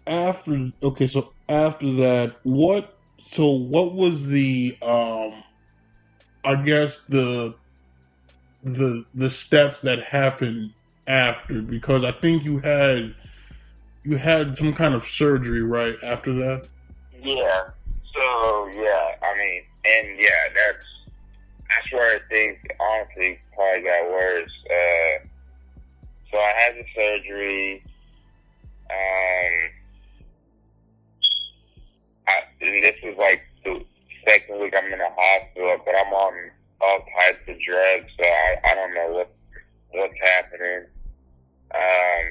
[0.08, 5.44] after okay, so after that, what so what was the um
[6.44, 7.56] I guess the
[8.64, 10.72] the the steps that happened
[11.08, 13.16] after because I think you had
[14.04, 16.68] you had some kind of surgery right after that.
[17.22, 17.70] Yeah.
[18.14, 20.86] So yeah, I mean, and yeah, that's
[21.70, 24.52] that's where things honestly probably got worse.
[24.70, 25.26] Uh,
[26.32, 27.84] so I had the surgery.
[28.90, 29.72] Um,
[32.32, 33.84] I, this was like the
[34.28, 38.56] second week I'm in the hospital, but I'm on all types of drugs, so I,
[38.66, 39.34] I don't know what
[39.92, 40.86] what's happening.
[41.74, 42.24] Um,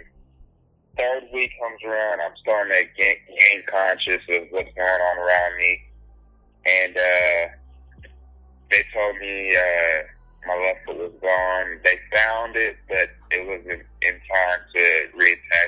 [0.99, 5.81] third week comes around, I'm starting to gain, conscious of what's going on around me,
[6.69, 7.49] and uh,
[8.71, 10.03] they told me uh,
[10.47, 11.81] my left foot was gone.
[11.85, 15.60] They found it, but it wasn't in time to reattach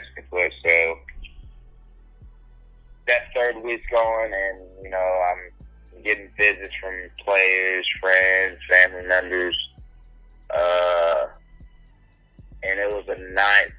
[3.60, 9.56] third going, and you know I'm getting visits from players, friends, family members,
[10.50, 11.26] uh,
[12.62, 13.72] and it was a night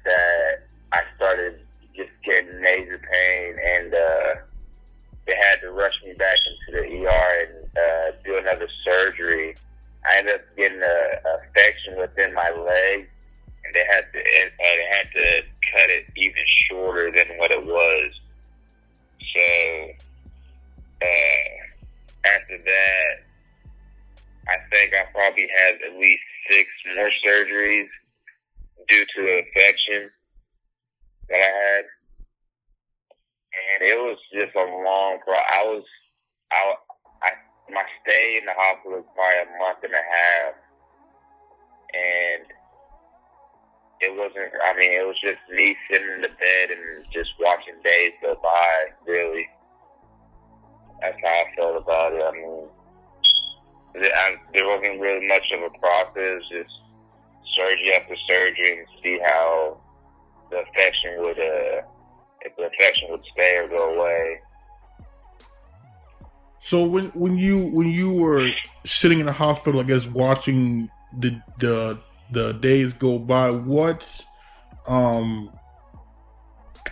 [69.04, 70.88] sitting in the hospital, I guess watching
[71.18, 74.24] the the the days go by, what
[74.88, 75.50] um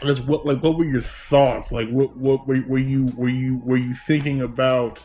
[0.03, 1.73] I guess what like what were your thoughts?
[1.73, 5.03] Like what what were, were you were you were you thinking about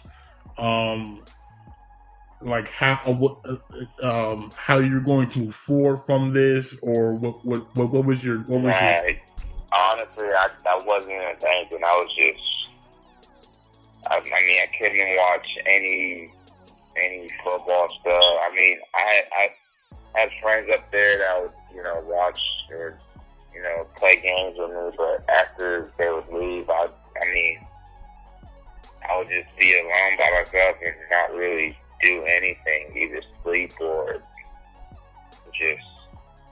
[0.57, 1.23] um
[2.41, 7.13] like how uh, what uh, um how you're going to move forward from this or
[7.13, 9.17] what what what, what was your what was your
[9.71, 11.79] Honestly, I, I wasn't even thinking.
[11.85, 12.69] I was just,
[14.09, 16.31] I, I mean, I couldn't watch any
[16.97, 18.13] any football stuff.
[18.13, 22.99] I mean, I I had friends up there that would, you know, watch or
[23.53, 26.87] you know play games with me, but after they would leave, I
[27.21, 27.59] I mean,
[29.09, 34.21] I would just be alone by myself and not really do anything, either sleep or
[35.53, 35.83] just.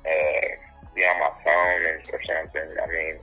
[0.06, 2.70] Uh, be on my phone and or something.
[2.82, 3.16] I mean,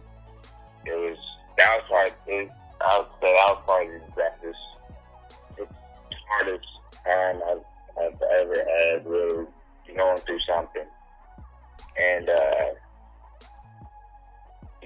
[0.85, 1.19] it was
[1.59, 5.71] that was probably it, I would say that was probably the best,
[6.29, 6.67] hardest
[7.05, 9.47] time I've, I've ever had really
[9.97, 10.87] going through something.
[12.01, 12.65] And uh,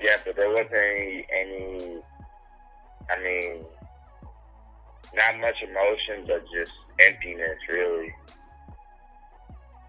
[0.03, 1.99] yeah, but there wasn't any, any.
[3.09, 3.65] I mean,
[5.15, 8.13] not much emotion, but just emptiness, really.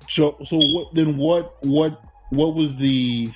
[0.07, 3.29] So so what then what what what was the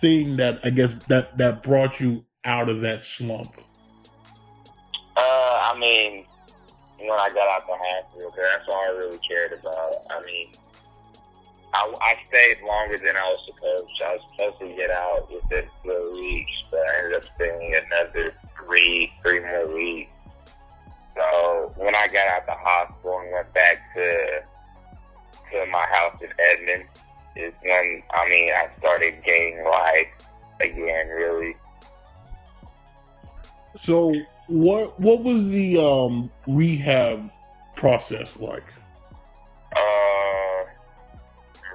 [0.00, 3.54] thing that I guess that that brought you out of that slump?
[5.16, 6.24] Uh, I mean,
[7.00, 9.94] when I got out the hospital, 'cause that's all I really cared about.
[10.10, 10.48] I mean,
[11.72, 14.06] I, I stayed longer than I was supposed to.
[14.06, 18.34] I was supposed to get out within four weeks, but I ended up staying another
[18.56, 20.12] three, three more weeks.
[21.14, 24.42] So when I got out the hospital and went back to
[25.52, 26.84] to my house in Edmond,
[27.36, 30.08] is when I mean I started gaining life
[30.60, 31.08] again.
[31.08, 31.54] Really,
[33.76, 34.14] So
[34.50, 37.30] what what was the um rehab
[37.76, 38.64] process like?
[39.76, 40.64] Uh,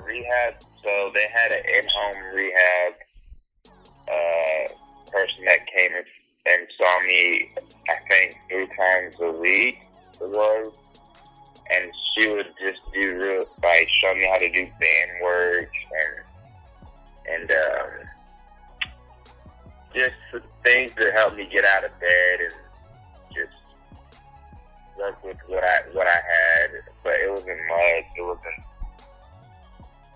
[0.05, 0.55] rehab.
[0.83, 2.93] So they had an in-home rehab
[4.07, 7.49] uh, person that came and, saw me.
[7.89, 9.79] I think three times a week
[10.21, 10.73] it was,
[11.73, 15.71] and she would just do real like show me how to do band work
[17.27, 17.89] and and um,
[19.95, 20.13] just
[20.63, 22.53] things to help me get out of bed and
[24.97, 26.71] work with what I what I had,
[27.03, 28.05] but it wasn't much.
[28.17, 28.65] It wasn't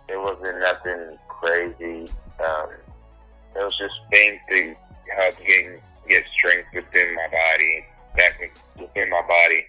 [0.09, 2.11] it wasn't nothing crazy.
[2.43, 2.69] Um,
[3.55, 4.75] it was just things to
[5.17, 9.65] help getting get strength within my body, back within my body.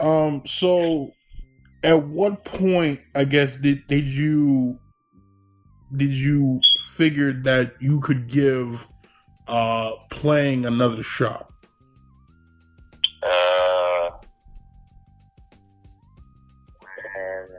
[0.00, 0.42] Um.
[0.46, 1.12] So,
[1.82, 4.78] at what point, I guess, did did you
[5.96, 6.60] did you
[6.94, 8.86] figure that you could give
[9.46, 11.49] uh playing another shot?
[13.22, 14.10] Uh,
[17.16, 17.50] and,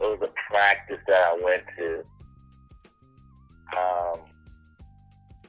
[0.00, 2.04] it was a practice that I went to.
[3.76, 4.20] Um,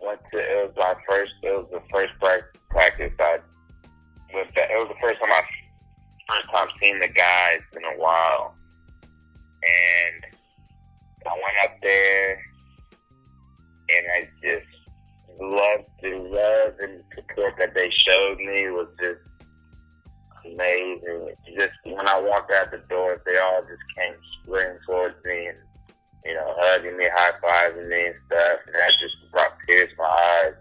[0.01, 1.33] went to it was my first.
[1.43, 3.39] It was the first prac- practice I.
[4.33, 5.41] With that, it was the first time I
[6.29, 8.55] first time seeing the guys in a while,
[9.03, 10.35] and
[11.25, 12.41] I went up there,
[13.89, 14.74] and I just
[15.39, 19.21] loved the love and support that they showed me was just
[20.45, 21.35] amazing.
[21.57, 25.57] Just when I walked out the door, they all just came sprinting towards me and
[26.25, 29.95] you know hugging me, high fiving me and stuff, and that just brought tears to
[29.97, 30.53] my eyes.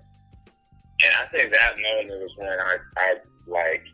[1.04, 3.14] And I think that moment was when I, I
[3.46, 3.84] like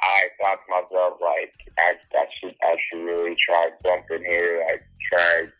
[0.00, 4.64] I thought to myself like I, I should I should really try something here.
[4.68, 4.76] I
[5.12, 5.52] tried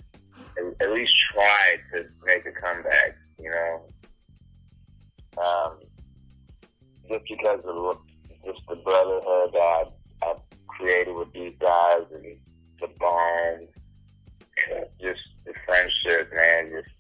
[0.80, 3.82] at least try to make a comeback, you know.
[5.38, 5.78] Um,
[7.10, 7.98] just because of
[8.44, 9.84] just the brotherhood that I,
[10.22, 10.34] I
[10.68, 12.36] created with these guys and
[12.80, 13.68] the bond,
[15.00, 16.94] just the friendship, man, just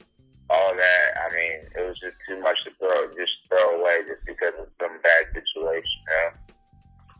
[0.50, 1.08] all that.
[1.20, 4.68] I mean, it was just too much to throw, just throw away just because of
[4.80, 6.30] some bad situation, you know.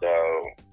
[0.03, 0.65] So,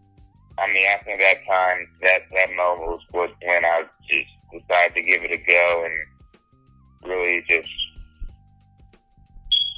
[0.57, 5.23] I mean, think that time, that that moment was when I just decided to give
[5.23, 7.69] it a go and really just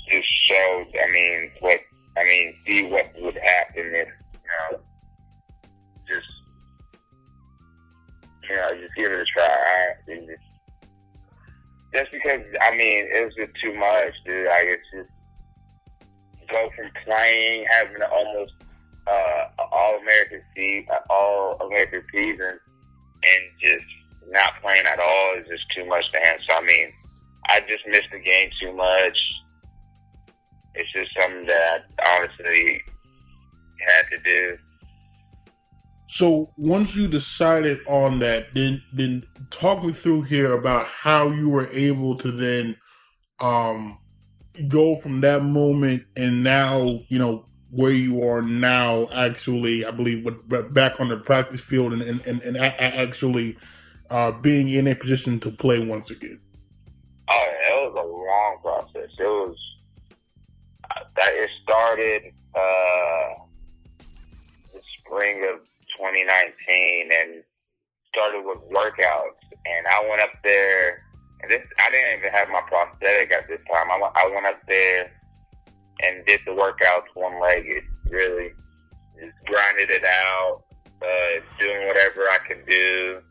[0.10, 0.88] just showed.
[1.02, 1.80] I mean, what
[2.18, 4.40] I mean, see what would happen if you
[4.72, 4.80] know,
[6.08, 6.28] just
[8.50, 9.96] you know, just give it a try.
[10.08, 10.42] And just,
[11.94, 14.48] just because I mean, it was just too much, dude.
[14.48, 15.10] I guess just
[16.52, 18.54] go from playing, having almost
[19.08, 22.60] uh, all American season, all American season,
[23.24, 23.86] and just
[24.30, 26.46] not playing at all is just too much to handle.
[26.50, 26.94] So I mean,
[27.48, 29.18] I just missed the game too much.
[30.76, 32.82] It's just something that I honestly
[33.88, 34.58] had to do.
[36.08, 41.50] So once you decided on that, then then talk me through here about how you
[41.50, 42.78] were able to then
[43.40, 43.98] um
[44.68, 50.28] go from that moment and now you know where you are now actually i believe
[50.72, 53.58] back on the practice field and and, and, and actually
[54.12, 56.40] uh, being in a position to play once again
[57.32, 59.58] oh it was a long process it was
[61.16, 63.44] that it started uh,
[64.74, 65.60] the spring of
[65.98, 67.44] 2019 and
[68.10, 71.04] started with workouts and i went up there
[71.42, 74.60] and this i didn't even have my prosthetic at this time i, I went up
[74.68, 75.12] there
[76.02, 77.84] and did the workouts one legged.
[78.10, 78.52] Really,
[79.20, 80.64] just grinded it out,
[81.02, 83.22] uh, doing whatever I could do.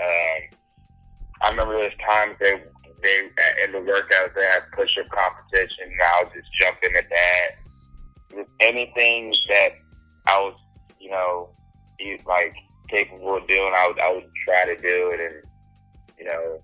[0.00, 0.58] Um,
[1.42, 2.62] I remember there's times they
[3.02, 7.08] they in the workouts they had push up competition, and I was just jumping at
[7.08, 7.48] that.
[8.30, 9.70] Just anything that
[10.26, 10.54] I was,
[11.00, 11.50] you know,
[12.26, 12.54] like
[12.88, 15.42] capable of doing, I would I would try to do it, and
[16.18, 16.60] you know,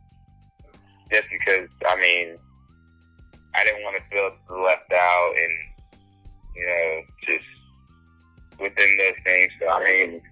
[1.10, 2.38] just because I mean
[3.56, 4.30] I didn't want to feel
[4.62, 5.98] left out and,
[6.54, 9.52] you know, just within those things.
[9.60, 10.22] So, I mean,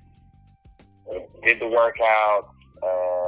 [1.45, 2.51] did the workout,
[2.83, 3.24] uh,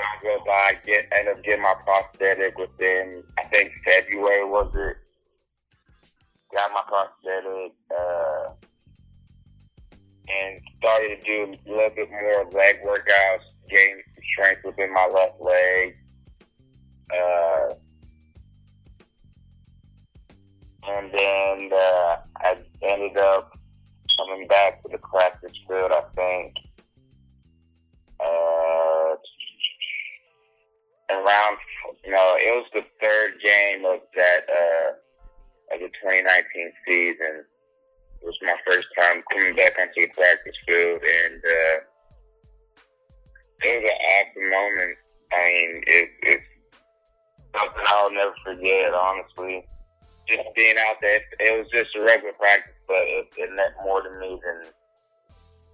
[0.00, 4.96] time go by, get, end up getting my prosthetic within, I think February was it?
[6.54, 8.52] Got my prosthetic, uh,
[10.28, 15.40] and started to do a little bit more leg workouts, gain strength within my left
[15.40, 15.96] leg.
[17.12, 17.74] Uh,
[20.88, 23.58] and then uh, I ended up
[24.16, 25.92] coming back to the practice field.
[25.92, 26.54] I think
[28.20, 28.79] uh,
[31.14, 31.56] around
[32.04, 37.44] you know it was the third game of that uh, of the 2019 season.
[38.20, 41.76] It was my first time coming back onto the practice field, and uh,
[43.64, 44.98] it was an awesome moment.
[45.32, 46.44] I mean, it, it's
[47.56, 49.64] something I'll never forget, honestly
[50.30, 54.02] just being out there, it was just a regular practice, but it, it meant more
[54.02, 54.70] to me than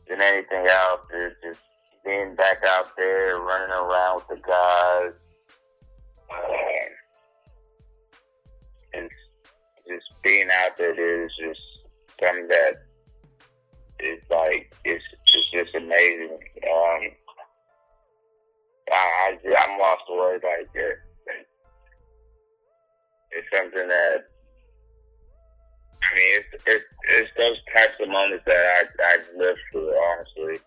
[0.09, 1.01] than anything else.
[1.12, 1.61] It's just
[2.05, 5.12] being back out there, running around with the guys,
[8.95, 9.11] and
[9.87, 11.61] just being out there is just
[12.22, 12.74] something that
[14.01, 15.05] is like it's
[15.35, 16.31] it's just amazing.
[16.33, 17.01] Um,
[18.93, 20.45] I, I I'm lost for words.
[20.45, 20.99] Like it,
[23.33, 24.24] it's something that
[26.03, 29.91] I mean, it's it's, it's those types of moments that I I live through.
[29.91, 30.61] Honestly,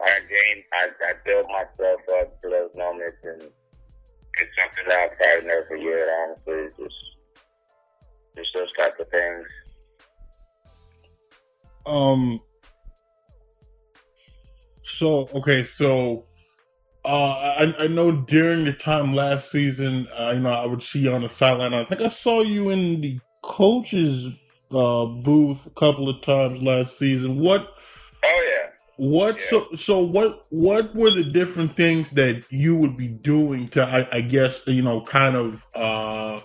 [0.00, 3.42] I gain I I build myself up for those moments, and
[4.38, 6.08] it's something that I'll probably never forget.
[6.20, 6.96] Honestly, just
[8.36, 9.46] just those types of things.
[11.86, 12.40] Um.
[14.82, 16.26] So okay, so
[17.04, 21.00] uh, I I know during the time last season, uh, you know, I would see
[21.00, 21.74] you on the sideline.
[21.74, 24.32] I think I saw you in the coaches
[24.70, 27.38] uh, booth a couple of times last season.
[27.38, 27.75] What?
[28.96, 29.36] What?
[29.36, 29.44] Yeah.
[29.50, 30.46] So so what?
[30.50, 34.82] What were the different things that you would be doing to, I, I guess, you
[34.82, 36.40] know, kind of, uh,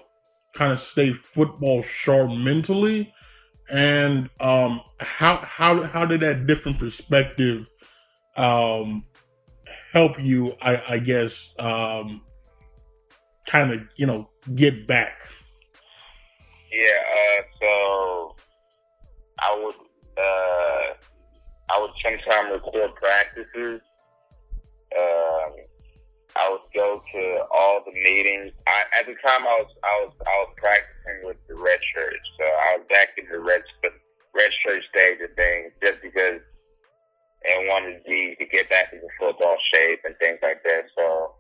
[0.53, 3.13] kind of stay football sharp mentally,
[3.71, 7.69] and um, how how how did that different perspective
[8.35, 9.05] um
[9.91, 10.53] help you?
[10.61, 12.21] I I guess um,
[13.47, 15.17] kind of you know get back.
[16.71, 18.35] Yeah, uh, so
[19.39, 19.75] I would
[20.17, 21.10] uh,
[21.71, 23.81] I would sometimes record practices.
[24.97, 25.51] Um,
[26.35, 28.51] I would go to all the meetings.
[28.67, 32.27] I, at the time, I was I was I was practicing with the red shirts,
[32.37, 36.41] so I was back in the red red shirt stage of things, just because
[37.43, 40.85] and wanted to, to get back into football shape and things like that.
[40.95, 41.33] So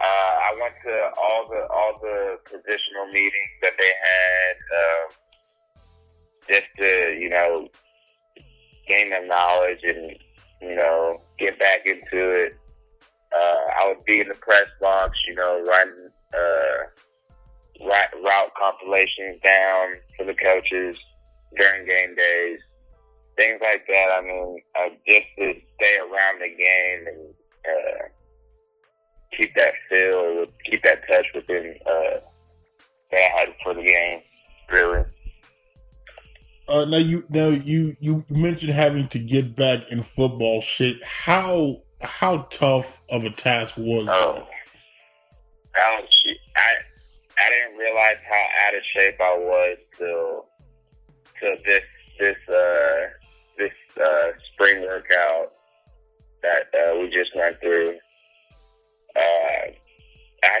[0.00, 5.08] uh, I went to all the all the positional meetings that they had, um,
[6.48, 7.68] just to you know
[8.86, 10.16] gain their knowledge and
[10.60, 12.56] you know get back into it.
[13.34, 17.86] Uh, I would be in the press box, you know, writing uh,
[18.22, 20.96] route compilations down for the coaches
[21.56, 22.58] during game days,
[23.38, 24.18] things like that.
[24.18, 27.34] I mean, uh, just to stay around the game and.
[27.64, 28.08] Uh,
[29.36, 32.18] keep that feel, keep that touch within uh,
[33.10, 34.20] that I had for the game.
[34.70, 35.04] Really.
[36.68, 41.02] Uh, now you now you you mentioned having to get back in football shape.
[41.02, 44.46] How how tough of a task was Oh,
[45.74, 45.82] that?
[45.82, 46.08] I, was,
[46.56, 46.74] I
[47.38, 50.46] I didn't realize how out of shape I was till
[51.40, 51.82] till this
[52.20, 53.08] this uh
[53.58, 55.52] this uh spring workout
[56.42, 57.96] that uh, we just went through.
[59.16, 59.70] Uh,
[60.44, 60.60] I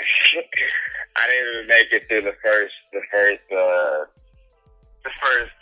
[1.16, 4.04] I didn't even make it through the first the first uh
[5.04, 5.52] the first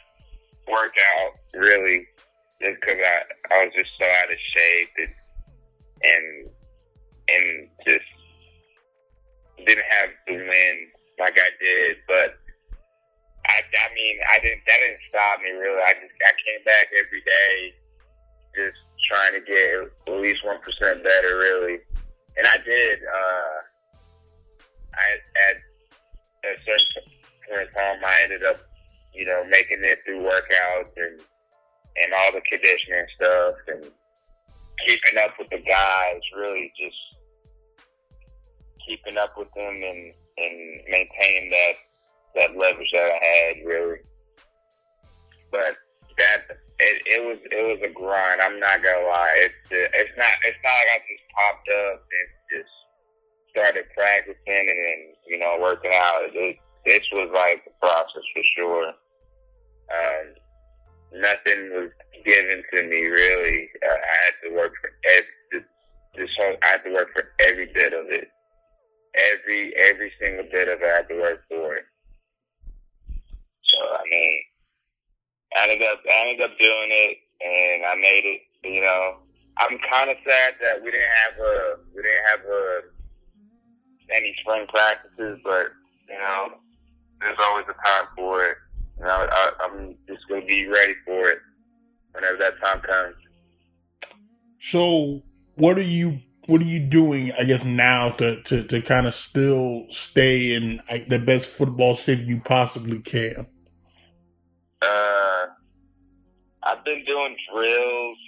[0.70, 2.06] workout really
[2.62, 5.14] just because I I was just so out of shape and
[6.02, 6.50] and
[7.28, 8.08] and just
[9.66, 10.76] didn't have the win
[11.18, 12.38] like I did, but
[13.48, 15.82] I I mean I didn't that didn't stop me really.
[15.82, 17.74] I just I came back every day
[18.56, 21.78] just trying to get at least one percent better really.
[22.36, 23.00] And I did.
[23.02, 23.58] Uh,
[24.94, 25.18] I
[25.50, 25.56] at
[26.44, 27.12] a certain
[27.48, 28.58] point in time, I ended up,
[29.12, 31.20] you know, making it through workouts and
[31.96, 33.84] and all the conditioning stuff and
[34.86, 36.20] keeping up with the guys.
[36.36, 36.96] Really, just
[38.86, 41.72] keeping up with them and and maintaining that
[42.36, 43.66] that leverage that I had.
[43.66, 43.98] Really,
[45.50, 45.76] but
[46.18, 48.40] that it, it was it was a grind.
[48.40, 49.34] I'm not gonna lie.
[49.44, 52.74] It's it's not it's not like I just popped up and just
[53.50, 56.30] started practicing and then you know working out.
[56.32, 56.56] It,
[56.86, 58.92] this was like a process for sure.
[59.91, 61.91] Um, nothing was
[62.24, 63.68] given to me really.
[63.82, 65.64] Uh, I had to work for every
[66.16, 66.57] this whole.
[66.62, 68.28] I had to work for every bit of it.
[69.32, 71.84] Every every single bit of it, I had to work for it.
[73.62, 74.43] So I mean.
[75.57, 78.41] I ended up I ended up doing it and I made it.
[78.62, 79.16] You know,
[79.59, 82.80] I'm kind of sad that we didn't have a we didn't have a
[84.12, 85.66] any spring practices, but
[86.09, 86.49] you know,
[87.20, 88.57] there's always a time for it.
[89.01, 91.38] You know, I, I'm just gonna be ready for it
[92.12, 93.16] whenever that time comes.
[94.61, 95.22] So
[95.55, 97.32] what are you what are you doing?
[97.32, 101.94] I guess now to to, to kind of still stay in like, the best football
[101.94, 103.46] shape you possibly can.
[104.82, 105.46] Uh,
[106.64, 108.18] I've been doing drills.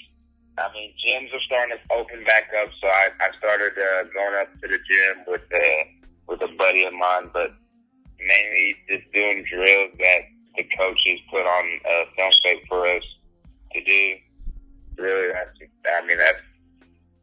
[0.56, 4.40] I mean, gyms are starting to open back up, so I, I started uh, going
[4.40, 5.84] up to the gym with uh,
[6.28, 7.52] with a buddy of mine, but
[8.18, 10.20] mainly just doing drills that
[10.56, 13.02] the coaches put on a film tape for us
[13.72, 14.14] to do.
[14.98, 16.38] Really, that's I mean that's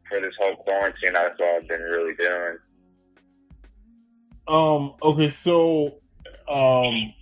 [0.08, 1.12] for this whole quarantine.
[1.12, 2.58] That's all I've been really doing.
[4.48, 4.94] Um.
[5.02, 5.30] Okay.
[5.30, 6.00] So,
[6.48, 7.12] um,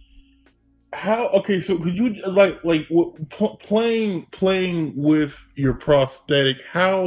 [0.92, 2.88] how okay so could you like like
[3.28, 7.02] pl- playing playing with your prosthetic how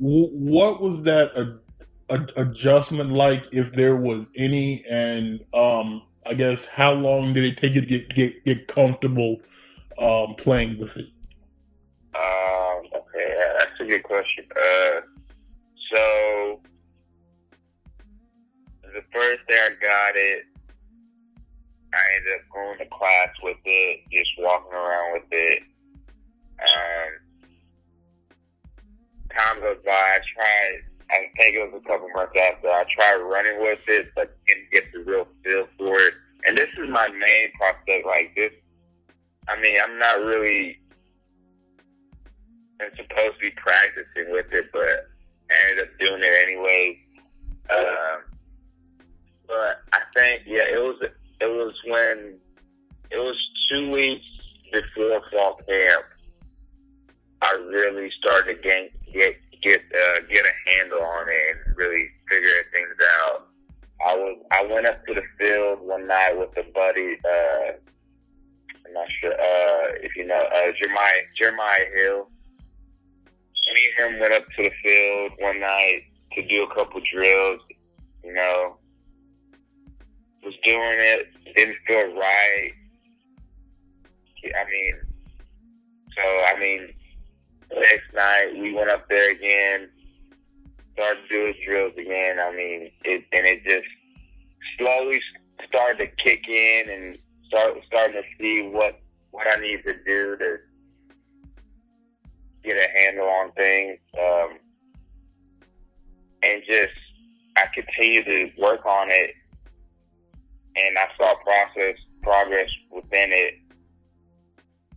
[0.00, 1.58] w- what was that a,
[2.08, 7.56] a, adjustment like if there was any and um i guess how long did it
[7.58, 9.36] take you to get get, get comfortable
[9.98, 11.08] um playing with it
[12.14, 15.00] um okay that's a good question uh
[15.92, 16.60] so
[18.82, 20.46] the first day i got it
[21.92, 25.62] I ended up going to class with it, just walking around with it.
[26.60, 27.10] Um,
[29.36, 30.82] time goes by, I tried,
[31.12, 34.70] I think it was a couple months after, I tried running with it, but didn't
[34.70, 36.14] get the real feel for it.
[36.46, 38.52] And this is my main prospect, like this,
[39.48, 40.78] I mean, I'm not really
[42.80, 44.80] I'm supposed to be practicing with it, but
[45.50, 46.98] I ended up doing it anyway.
[47.70, 48.22] Um,
[49.46, 52.38] but I think, yeah, it was it was when
[53.10, 53.36] it was
[53.70, 54.24] two weeks
[54.72, 56.04] before fall camp.
[57.42, 62.08] I really started to gain, get get uh, get a handle on it and really
[62.28, 63.46] figure things out.
[64.06, 67.18] I was I went up to the field one night with a buddy.
[67.24, 67.72] Uh,
[68.86, 72.28] I'm not sure uh, if you know uh, Jeremiah Jeremiah Hill.
[73.74, 76.02] Me and him went up to the field one night
[76.32, 77.60] to do a couple drills.
[78.24, 78.78] You know,
[80.42, 82.72] was doing it, didn't feel right.
[84.42, 84.94] I mean,
[86.16, 86.94] so I mean,
[87.74, 89.88] next night we went up there again,
[90.94, 92.38] started doing drills again.
[92.40, 93.88] I mean, it and it just
[94.78, 95.20] slowly
[95.68, 99.00] started to kick in and start starting to see what
[99.30, 100.56] what I need to do to
[102.64, 103.98] get a handle on things.
[104.22, 104.58] Um,
[106.42, 106.92] and just
[107.56, 109.34] I continue to work on it
[110.76, 113.54] and I saw process progress within it.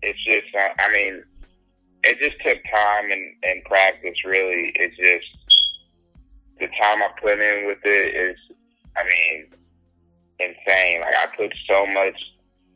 [0.01, 1.23] It's just, I mean,
[2.03, 4.23] it just took time and, and practice.
[4.25, 5.27] Really, it's just
[6.59, 8.37] the time I put in with it is,
[8.95, 9.47] I mean,
[10.39, 11.01] insane.
[11.01, 12.19] Like I put so much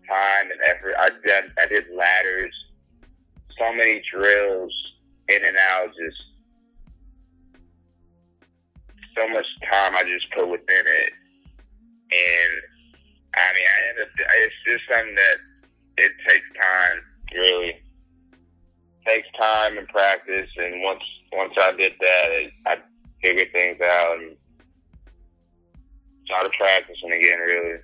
[0.08, 0.96] time and effort.
[1.00, 2.54] I did, I did ladders,
[3.60, 4.74] so many drills
[5.30, 5.90] in and out.
[5.90, 6.18] Just
[9.16, 11.14] so much time I just put within it,
[12.12, 12.62] and
[13.36, 15.38] I mean, I end up, it's just something that
[15.98, 17.02] it takes time,
[17.34, 17.82] really.
[19.08, 22.78] Takes time and practice, and once once I did that, it, I
[23.22, 24.36] figured things out and
[26.26, 27.80] started practicing again, really.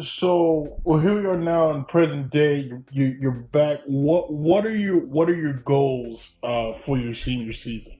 [0.00, 2.70] So, well, here we are now in present day.
[2.92, 3.80] You, you're back.
[3.86, 7.98] What what are your what are your goals uh, for your senior season?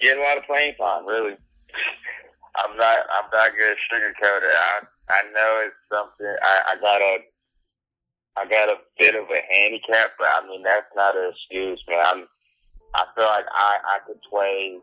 [0.00, 1.06] Getting a lot of playing time.
[1.06, 1.32] Really,
[2.58, 2.98] I'm not.
[3.12, 3.50] I'm not
[3.92, 4.54] sugarcoat it.
[4.54, 6.36] I I know it's something.
[6.42, 7.18] I, I got a.
[8.36, 12.02] I got a bit of a handicap, but I mean that's not an excuse, man.
[12.04, 12.26] I'm.
[12.94, 14.78] I feel like I I could play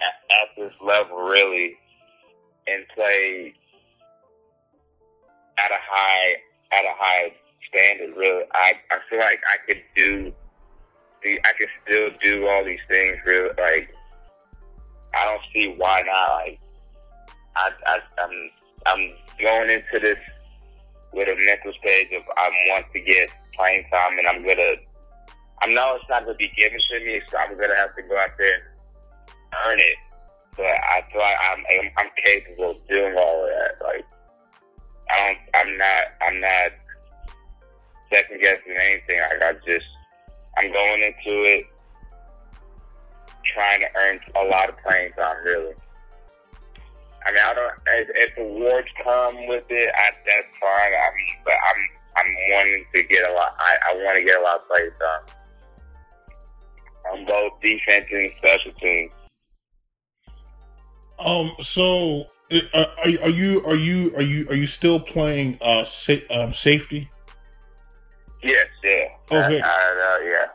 [0.00, 1.76] at, at this level really,
[2.68, 3.54] and play
[5.58, 6.34] at a high
[6.72, 7.32] at a high
[7.68, 8.16] standard.
[8.16, 10.32] Really, I I feel like I could do
[11.24, 13.16] I could still do all these things.
[13.26, 13.94] Really, like
[15.14, 16.44] I don't see why not.
[16.44, 16.60] Like
[17.56, 18.50] I, I, I'm,
[18.86, 20.18] I'm going into this
[21.12, 24.76] with a mental stage of I want to get playing time, and I'm gonna.
[25.62, 28.16] I know it's not gonna be given to me, so I'm gonna have to go
[28.16, 28.62] out there and
[29.66, 29.96] earn it.
[30.56, 33.84] But I feel like I'm, I'm, I'm capable of doing all of that.
[33.84, 34.06] Like
[35.10, 36.72] I don't, I'm not, I'm not
[38.12, 39.20] second guessing anything.
[39.20, 39.86] Like I just
[40.58, 41.66] I'm going into it
[43.44, 45.74] trying to earn a lot of playing time, really.
[47.32, 47.72] I mean, I don't.
[47.86, 50.92] If, if awards come with it, I, that's fine.
[50.92, 53.54] I mean, but I'm I'm wanting to get a lot.
[53.58, 55.22] I, I want to get a lot of playing time
[57.12, 59.12] on both defense and special teams.
[61.18, 61.52] Um.
[61.60, 66.26] So, uh, are, are you are you are you are you still playing uh sa-
[66.30, 67.10] um, safety?
[68.42, 69.06] Yes, yeah.
[69.30, 69.60] Okay.
[69.60, 70.46] Uh, uh, yeah.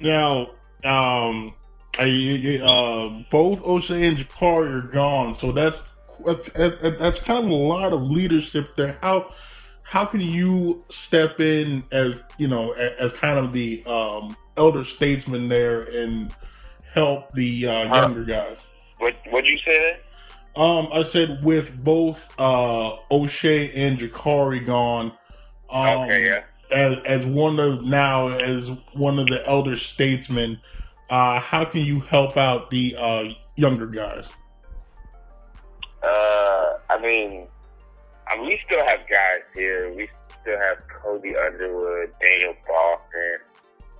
[0.00, 0.50] Now,
[0.84, 1.54] um,
[1.98, 5.93] I, uh, both O'Shea and Jakari are gone, so that's
[6.24, 8.98] that's kind of a lot of leadership there.
[9.00, 9.32] How
[9.82, 15.48] how can you step in as you know as kind of the um, elder statesman
[15.48, 16.32] there and
[16.92, 18.58] help the uh, younger guys?
[18.98, 20.00] What would you say?
[20.56, 25.12] Um, I said with both uh, O'Shea and Jakari gone.
[25.68, 26.44] Um, okay, yeah
[26.74, 30.60] as as one of now as one of the elder statesmen,
[31.08, 33.24] uh, how can you help out the uh,
[33.56, 34.26] younger guys?
[36.04, 37.46] Uh, I mean,
[38.36, 39.92] mean, we still have guys here.
[39.94, 40.08] We
[40.40, 43.38] still have Kobe Underwood, Daniel Boston,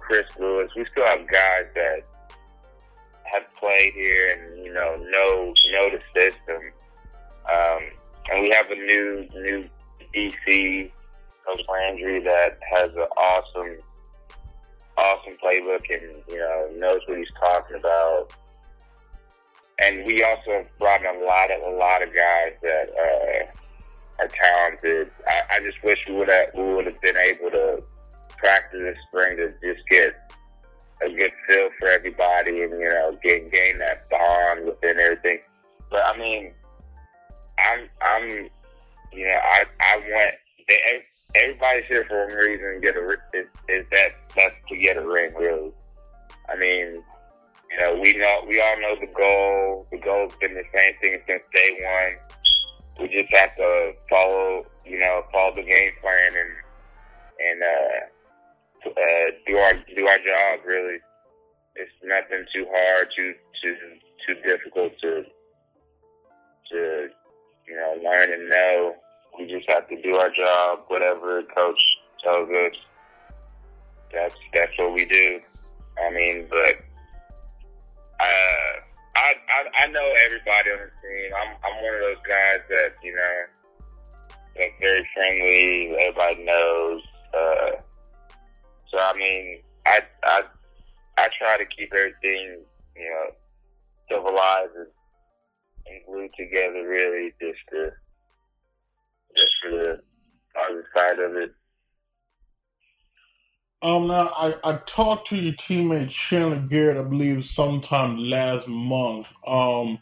[0.00, 0.70] Chris Lewis.
[0.76, 2.02] We still have guys that
[3.24, 6.62] have played here and you know know know the system.
[7.52, 7.80] Um,
[8.30, 9.68] and we have a new new
[10.14, 10.90] DC
[11.46, 13.78] Coach Landry that has an awesome
[14.96, 18.28] awesome playbook and you know knows what he's talking about.
[19.82, 24.28] And we also brought in a lot of a lot of guys that uh, are
[24.28, 25.10] talented.
[25.26, 27.82] I, I just wish we would have we would have been able to
[28.38, 30.14] practice this spring to just get
[31.04, 35.40] a good feel for everybody and you know get gain that bond within everything.
[35.90, 36.52] But I mean,
[37.58, 38.28] I'm I'm
[39.12, 40.34] you know I I want
[41.34, 42.80] everybody's here for a reason.
[42.80, 43.16] Get a
[43.68, 44.13] is that
[104.64, 109.32] I, talked to your teammate Chandler Garrett, I believe, sometime last month.
[109.46, 109.98] Um,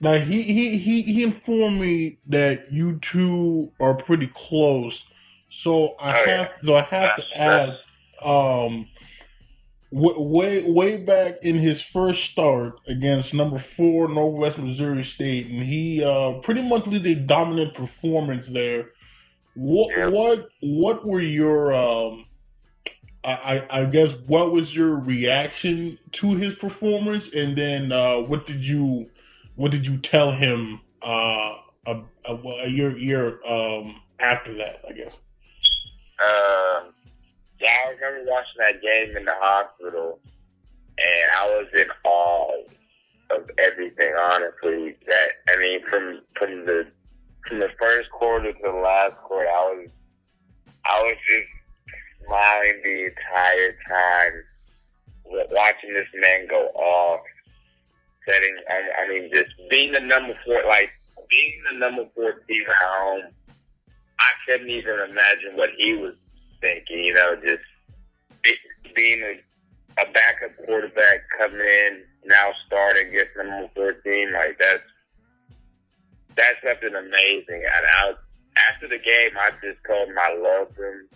[0.00, 5.06] now he, he he he informed me that you two are pretty close.
[5.48, 6.48] So I oh, have yeah.
[6.62, 7.92] so I have to ask
[8.22, 8.88] um,
[9.90, 16.02] way way back in his first start against number four Northwest Missouri State, and he
[16.02, 18.90] uh, pretty much did a dominant performance there.
[19.54, 20.08] What yeah.
[20.08, 22.26] what what were your um,
[23.24, 28.64] I, I guess what was your reaction to his performance, and then uh, what did
[28.64, 29.08] you
[29.56, 31.56] what did you tell him uh,
[31.86, 34.82] a, a, a year year um, after that?
[34.88, 35.12] I guess.
[36.20, 36.92] Um,
[37.60, 40.20] yeah, I remember watching that game in the hospital,
[40.98, 42.62] and I was in awe
[43.30, 44.12] of everything.
[44.20, 46.86] Honestly, that I mean, from from the
[47.48, 49.88] from the first quarter to the last quarter, I was
[50.84, 51.48] I was just
[52.26, 54.42] smiling the entire time,
[55.24, 57.20] watching this man go off.
[58.26, 60.90] Setting, I, I mean, just being the number four, like
[61.28, 63.22] being the number four team at home.
[64.18, 66.14] I couldn't even imagine what he was
[66.60, 67.04] thinking.
[67.04, 67.64] You know, just
[68.94, 74.82] being a, a backup quarterback coming in now starting get number thirteen like that's
[76.36, 77.62] that's something amazing.
[77.64, 78.12] And I
[78.70, 81.08] after the game, I just told him I loved him.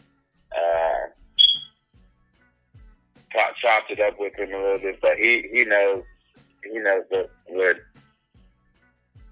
[3.62, 6.05] Chopped it up with him a little bit, but he he knows
[6.62, 7.76] he knows what what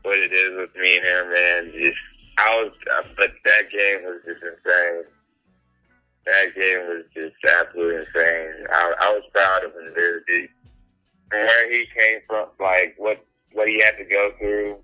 [0.03, 1.73] what it is with me and him, man.
[1.73, 1.99] Just
[2.39, 5.05] I was, uh, but that game was just insane
[6.27, 8.67] that game was just absolutely insane.
[8.71, 10.49] I, I was proud of him, dude.
[11.31, 14.77] From where he came from, like what what he had to go through,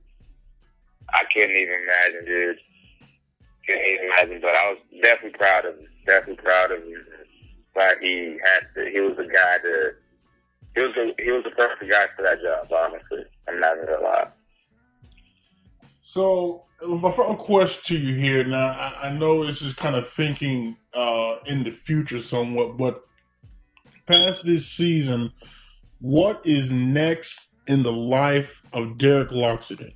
[1.10, 2.58] I couldn't even imagine, dude.
[3.66, 5.86] Couldn't even imagine, but I was definitely proud of him.
[6.06, 7.04] Definitely proud of him.
[7.74, 8.90] But he had to.
[8.90, 9.92] He was the guy to.
[10.74, 12.68] He was the he was the perfect guy for that job.
[12.72, 14.28] Honestly, I'm not gonna lie.
[16.02, 18.44] So my final question to you here.
[18.44, 23.04] Now, I, I know this is kind of thinking uh, in the future somewhat, but
[24.06, 25.32] past this season,
[26.00, 29.94] what is next in the life of Derek Loccident?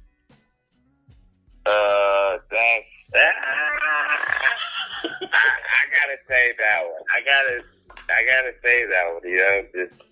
[1.66, 2.84] Uh, that's
[3.14, 3.30] I,
[5.22, 7.02] I, gotta say that one.
[7.14, 7.64] I gotta,
[8.10, 9.22] I gotta say that one.
[9.30, 10.04] You know, just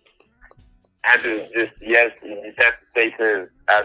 [1.06, 3.82] I just, just yes, you just have to say because I,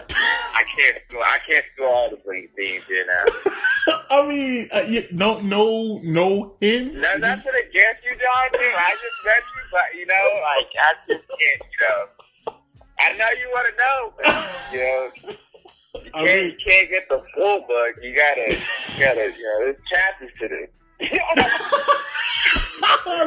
[0.54, 1.22] I can't score.
[1.22, 3.94] I can't score all the great things here now.
[4.10, 7.00] I mean, uh, you, no, no, no hints.
[7.00, 8.72] No, nothing against you, Jonathan.
[8.74, 11.62] I just met you, but you know, like I just can't.
[11.72, 12.54] You know,
[13.00, 15.10] I know you want to know, but you know.
[15.92, 17.94] You can't, mean, you can't get the full bug.
[18.00, 20.70] You gotta, you gotta, you know, there's chapters to this.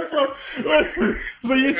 [0.09, 0.35] So,
[1.41, 1.75] so you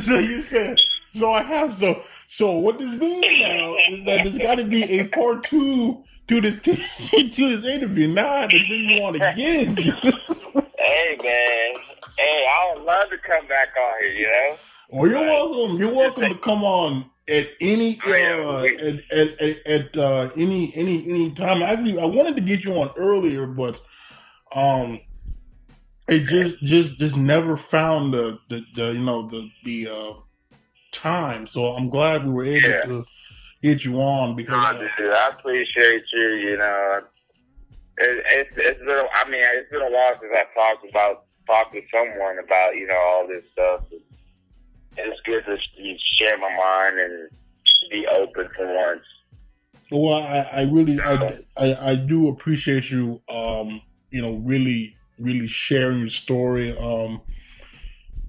[0.00, 0.80] so you said
[1.14, 4.84] so I have so So what this means now is that there's got to be
[5.00, 6.76] a part two to this to
[7.56, 8.06] this interview.
[8.08, 9.76] Now I have to bring you on again.
[9.76, 11.74] Hey man,
[12.18, 14.12] hey, I would love to come back on here.
[14.12, 14.56] You know.
[14.90, 15.78] well, you're welcome.
[15.78, 21.04] You're welcome to come on at any uh, at at, at, at uh, any any
[21.08, 21.62] any time.
[21.62, 23.80] Actually, I wanted to get you on earlier, but
[24.52, 25.00] um,
[26.08, 30.12] it just just just never found the the, the you know the the uh,
[30.92, 31.46] time.
[31.46, 32.82] So I'm glad we were able Yeah.
[32.82, 33.04] to
[33.62, 36.28] get you on because uh, dude, I appreciate you.
[36.34, 37.00] You know,
[37.98, 38.88] it, it's it's been.
[38.98, 42.74] a- I mean, it's been a while since I talked about talked to someone about
[42.76, 43.82] you know all this stuff.
[44.96, 47.28] It's good to sh- share my mind and
[47.90, 49.04] be open for once.
[49.92, 53.80] Well, I, I really, I, I, I do appreciate you, um,
[54.10, 56.76] you know, really, really sharing your story.
[56.76, 57.22] Um,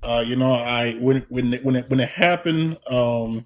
[0.04, 3.46] uh, you know, I when when it, when it, when it happened, um,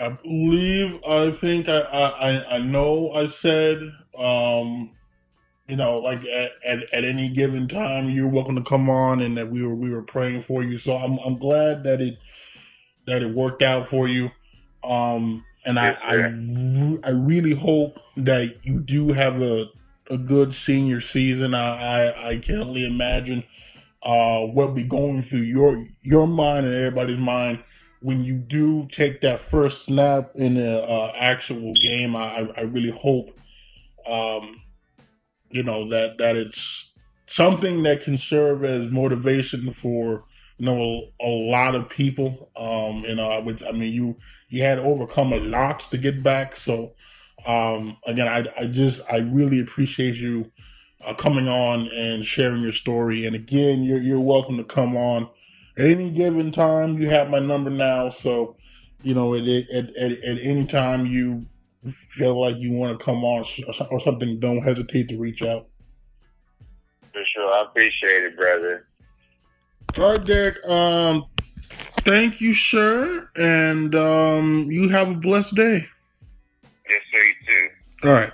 [0.00, 3.78] I believe, I think, I, I, I- I know, I said,
[4.16, 4.92] um,
[5.68, 9.36] you know, like at, at, at any given time, you're welcome to come on, and
[9.36, 10.78] that we were we were praying for you.
[10.78, 12.18] So I'm I'm glad that it
[13.06, 14.30] that it worked out for you.
[14.84, 16.16] Um, and I, I,
[17.06, 19.66] I really hope that you do have a,
[20.10, 21.54] a good senior season.
[21.54, 23.44] I, I, I can only imagine
[24.02, 27.62] uh, what be going through your your mind and everybody's mind
[28.00, 32.16] when you do take that first snap in a uh, actual game.
[32.16, 33.30] I, I- really hope,
[34.08, 34.62] um,
[35.50, 36.92] you know, that that it's
[37.26, 40.24] something that can serve as motivation for
[40.58, 42.50] you know a, a lot of people.
[42.56, 43.38] Um, you know, I
[43.68, 44.16] I mean, you
[44.48, 46.56] you had to overcome a lot to get back.
[46.56, 46.94] So,
[47.46, 50.50] um, again, I, I just, I really appreciate you
[51.04, 53.26] uh, coming on and sharing your story.
[53.26, 55.28] And again, you're, you're welcome to come on
[55.76, 57.00] at any given time.
[57.00, 58.10] You have my number now.
[58.10, 58.56] So,
[59.02, 61.46] you know, at, at, at, at any time you
[61.88, 63.44] feel like you want to come on
[63.90, 65.68] or something, don't hesitate to reach out.
[67.12, 68.88] For sure, I appreciate it, brother.
[69.96, 70.64] All right, Derek.
[70.68, 71.26] Um,
[72.00, 73.30] thank you, sir.
[73.36, 75.88] And, um, you have a blessed day.
[76.88, 77.18] Yes, sir.
[77.18, 78.08] You too.
[78.08, 78.32] All right.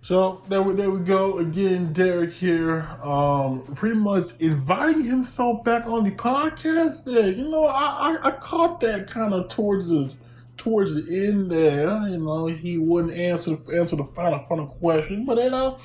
[0.00, 1.92] So there we there we go again.
[1.92, 7.04] Derek here, um, pretty much inviting himself back on the podcast.
[7.04, 10.12] There, you know, I I, I caught that kind of towards the
[10.56, 12.08] towards the end there.
[12.08, 15.78] You know, he wouldn't answer answer the final final question, but you know.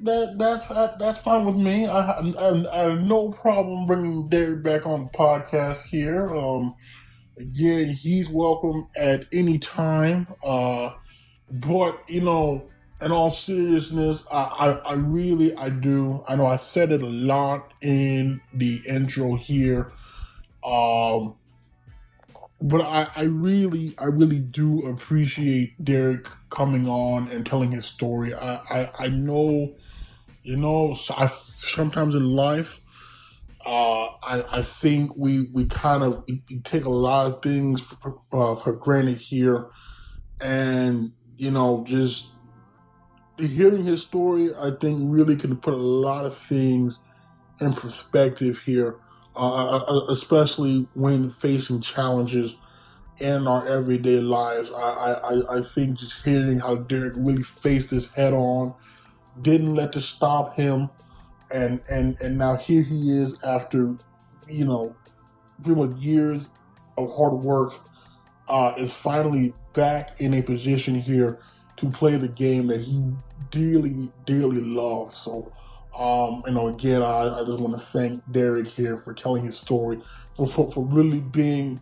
[0.00, 1.88] That that's that's fine with me.
[1.88, 6.32] I, I, I have no problem bringing Derek back on the podcast here.
[6.32, 6.76] Um,
[7.38, 10.26] again, he's welcome at any time.
[10.44, 10.94] Uh,
[11.50, 12.68] but you know,
[13.00, 14.42] in all seriousness, I,
[14.84, 16.22] I, I really I do.
[16.28, 19.92] I know I said it a lot in the intro here.
[20.64, 21.34] Um
[22.60, 28.34] but I, I really I really do appreciate Derek coming on and telling his story.
[28.34, 29.74] I, I, I know
[30.42, 32.80] you know I sometimes in life
[33.66, 38.18] uh, I, I think we we kind of we take a lot of things for,
[38.30, 39.66] for, for granted here,
[40.40, 42.30] and you know just
[43.38, 46.98] hearing his story, I think really can put a lot of things
[47.60, 48.96] in perspective here,
[49.36, 52.56] uh, uh, especially when facing challenges
[53.18, 54.70] in our everyday lives.
[54.72, 58.74] I, I, I think just hearing how Derek really faced this head on,
[59.42, 60.90] didn't let this stop him,
[61.52, 63.96] and and and now here he is after,
[64.48, 64.94] you know,
[65.62, 66.50] pretty much years
[66.96, 67.74] of hard work,
[68.48, 71.38] uh, is finally back in a position here
[71.76, 73.02] to play the game that he
[73.50, 75.16] dearly, dearly loves.
[75.16, 75.52] So,
[75.96, 79.56] um, you know, again, I, I just want to thank Derek here for telling his
[79.56, 80.00] story,
[80.34, 81.80] for for, for really being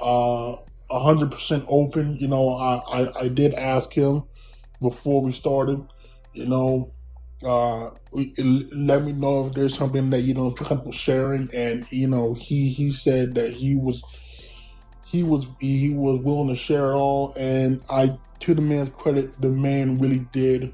[0.00, 0.56] uh,
[0.90, 2.16] 100% open.
[2.16, 4.24] You know, I, I, I did ask him
[4.80, 5.86] before we started,
[6.32, 6.92] you know,
[7.44, 11.48] uh, let me know if there's something that you don't feel comfortable sharing.
[11.54, 14.02] And, you know, he, he said that he was
[15.10, 17.34] he was he was willing to share it all.
[17.34, 20.72] And i to the man's credit the man really did.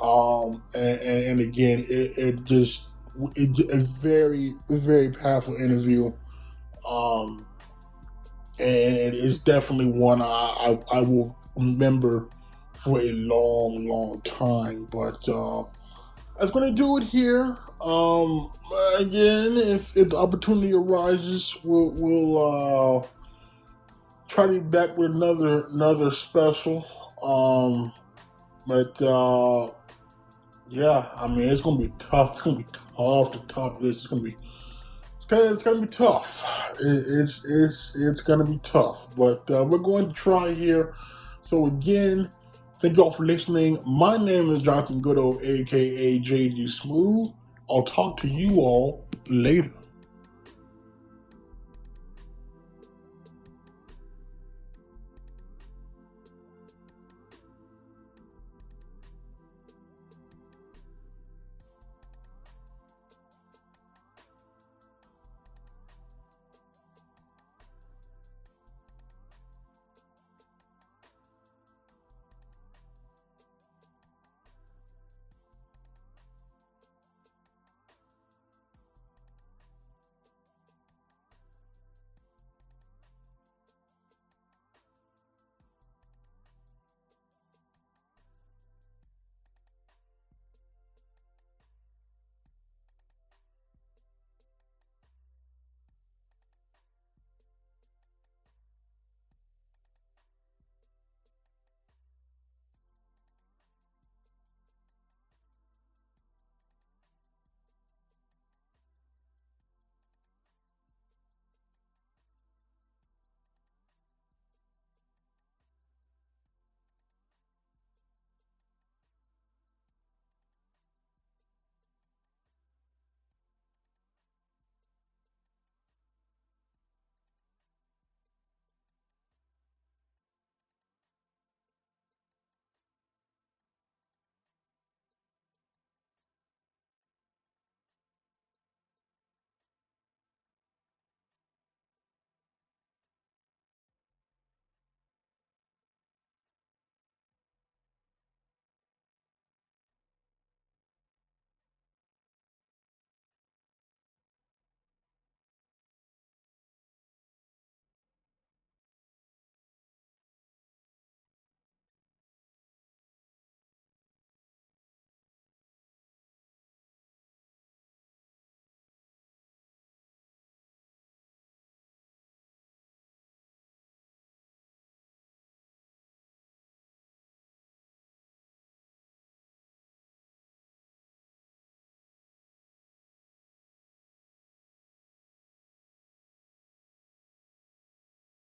[0.00, 2.88] Um and, and, again it, it just
[3.34, 6.12] it, a very very powerful interview.
[6.88, 7.46] Um
[8.60, 12.28] and it's definitely one I, I i will remember
[12.84, 14.86] for a long long time.
[14.92, 15.64] But uh
[16.38, 18.50] that's gonna do it here um
[18.98, 23.06] again if, if the opportunity arises we'll we'll uh
[24.34, 26.84] try to be back with another another special.
[27.22, 27.92] Um,
[28.66, 29.70] but uh,
[30.68, 32.32] yeah, I mean it's gonna be tough.
[32.32, 32.66] It's gonna be
[32.96, 33.98] tough to top this.
[33.98, 34.36] It's gonna be
[35.16, 36.44] it's gonna, it's gonna be tough.
[36.80, 40.94] It, it's it's it's gonna be tough, but uh, we're going to try here.
[41.44, 42.30] So again,
[42.84, 43.78] thank you all for listening.
[43.86, 47.32] My name is Jonathan Goudeau, aka JG Smooth.
[47.70, 49.72] I'll talk to you all later.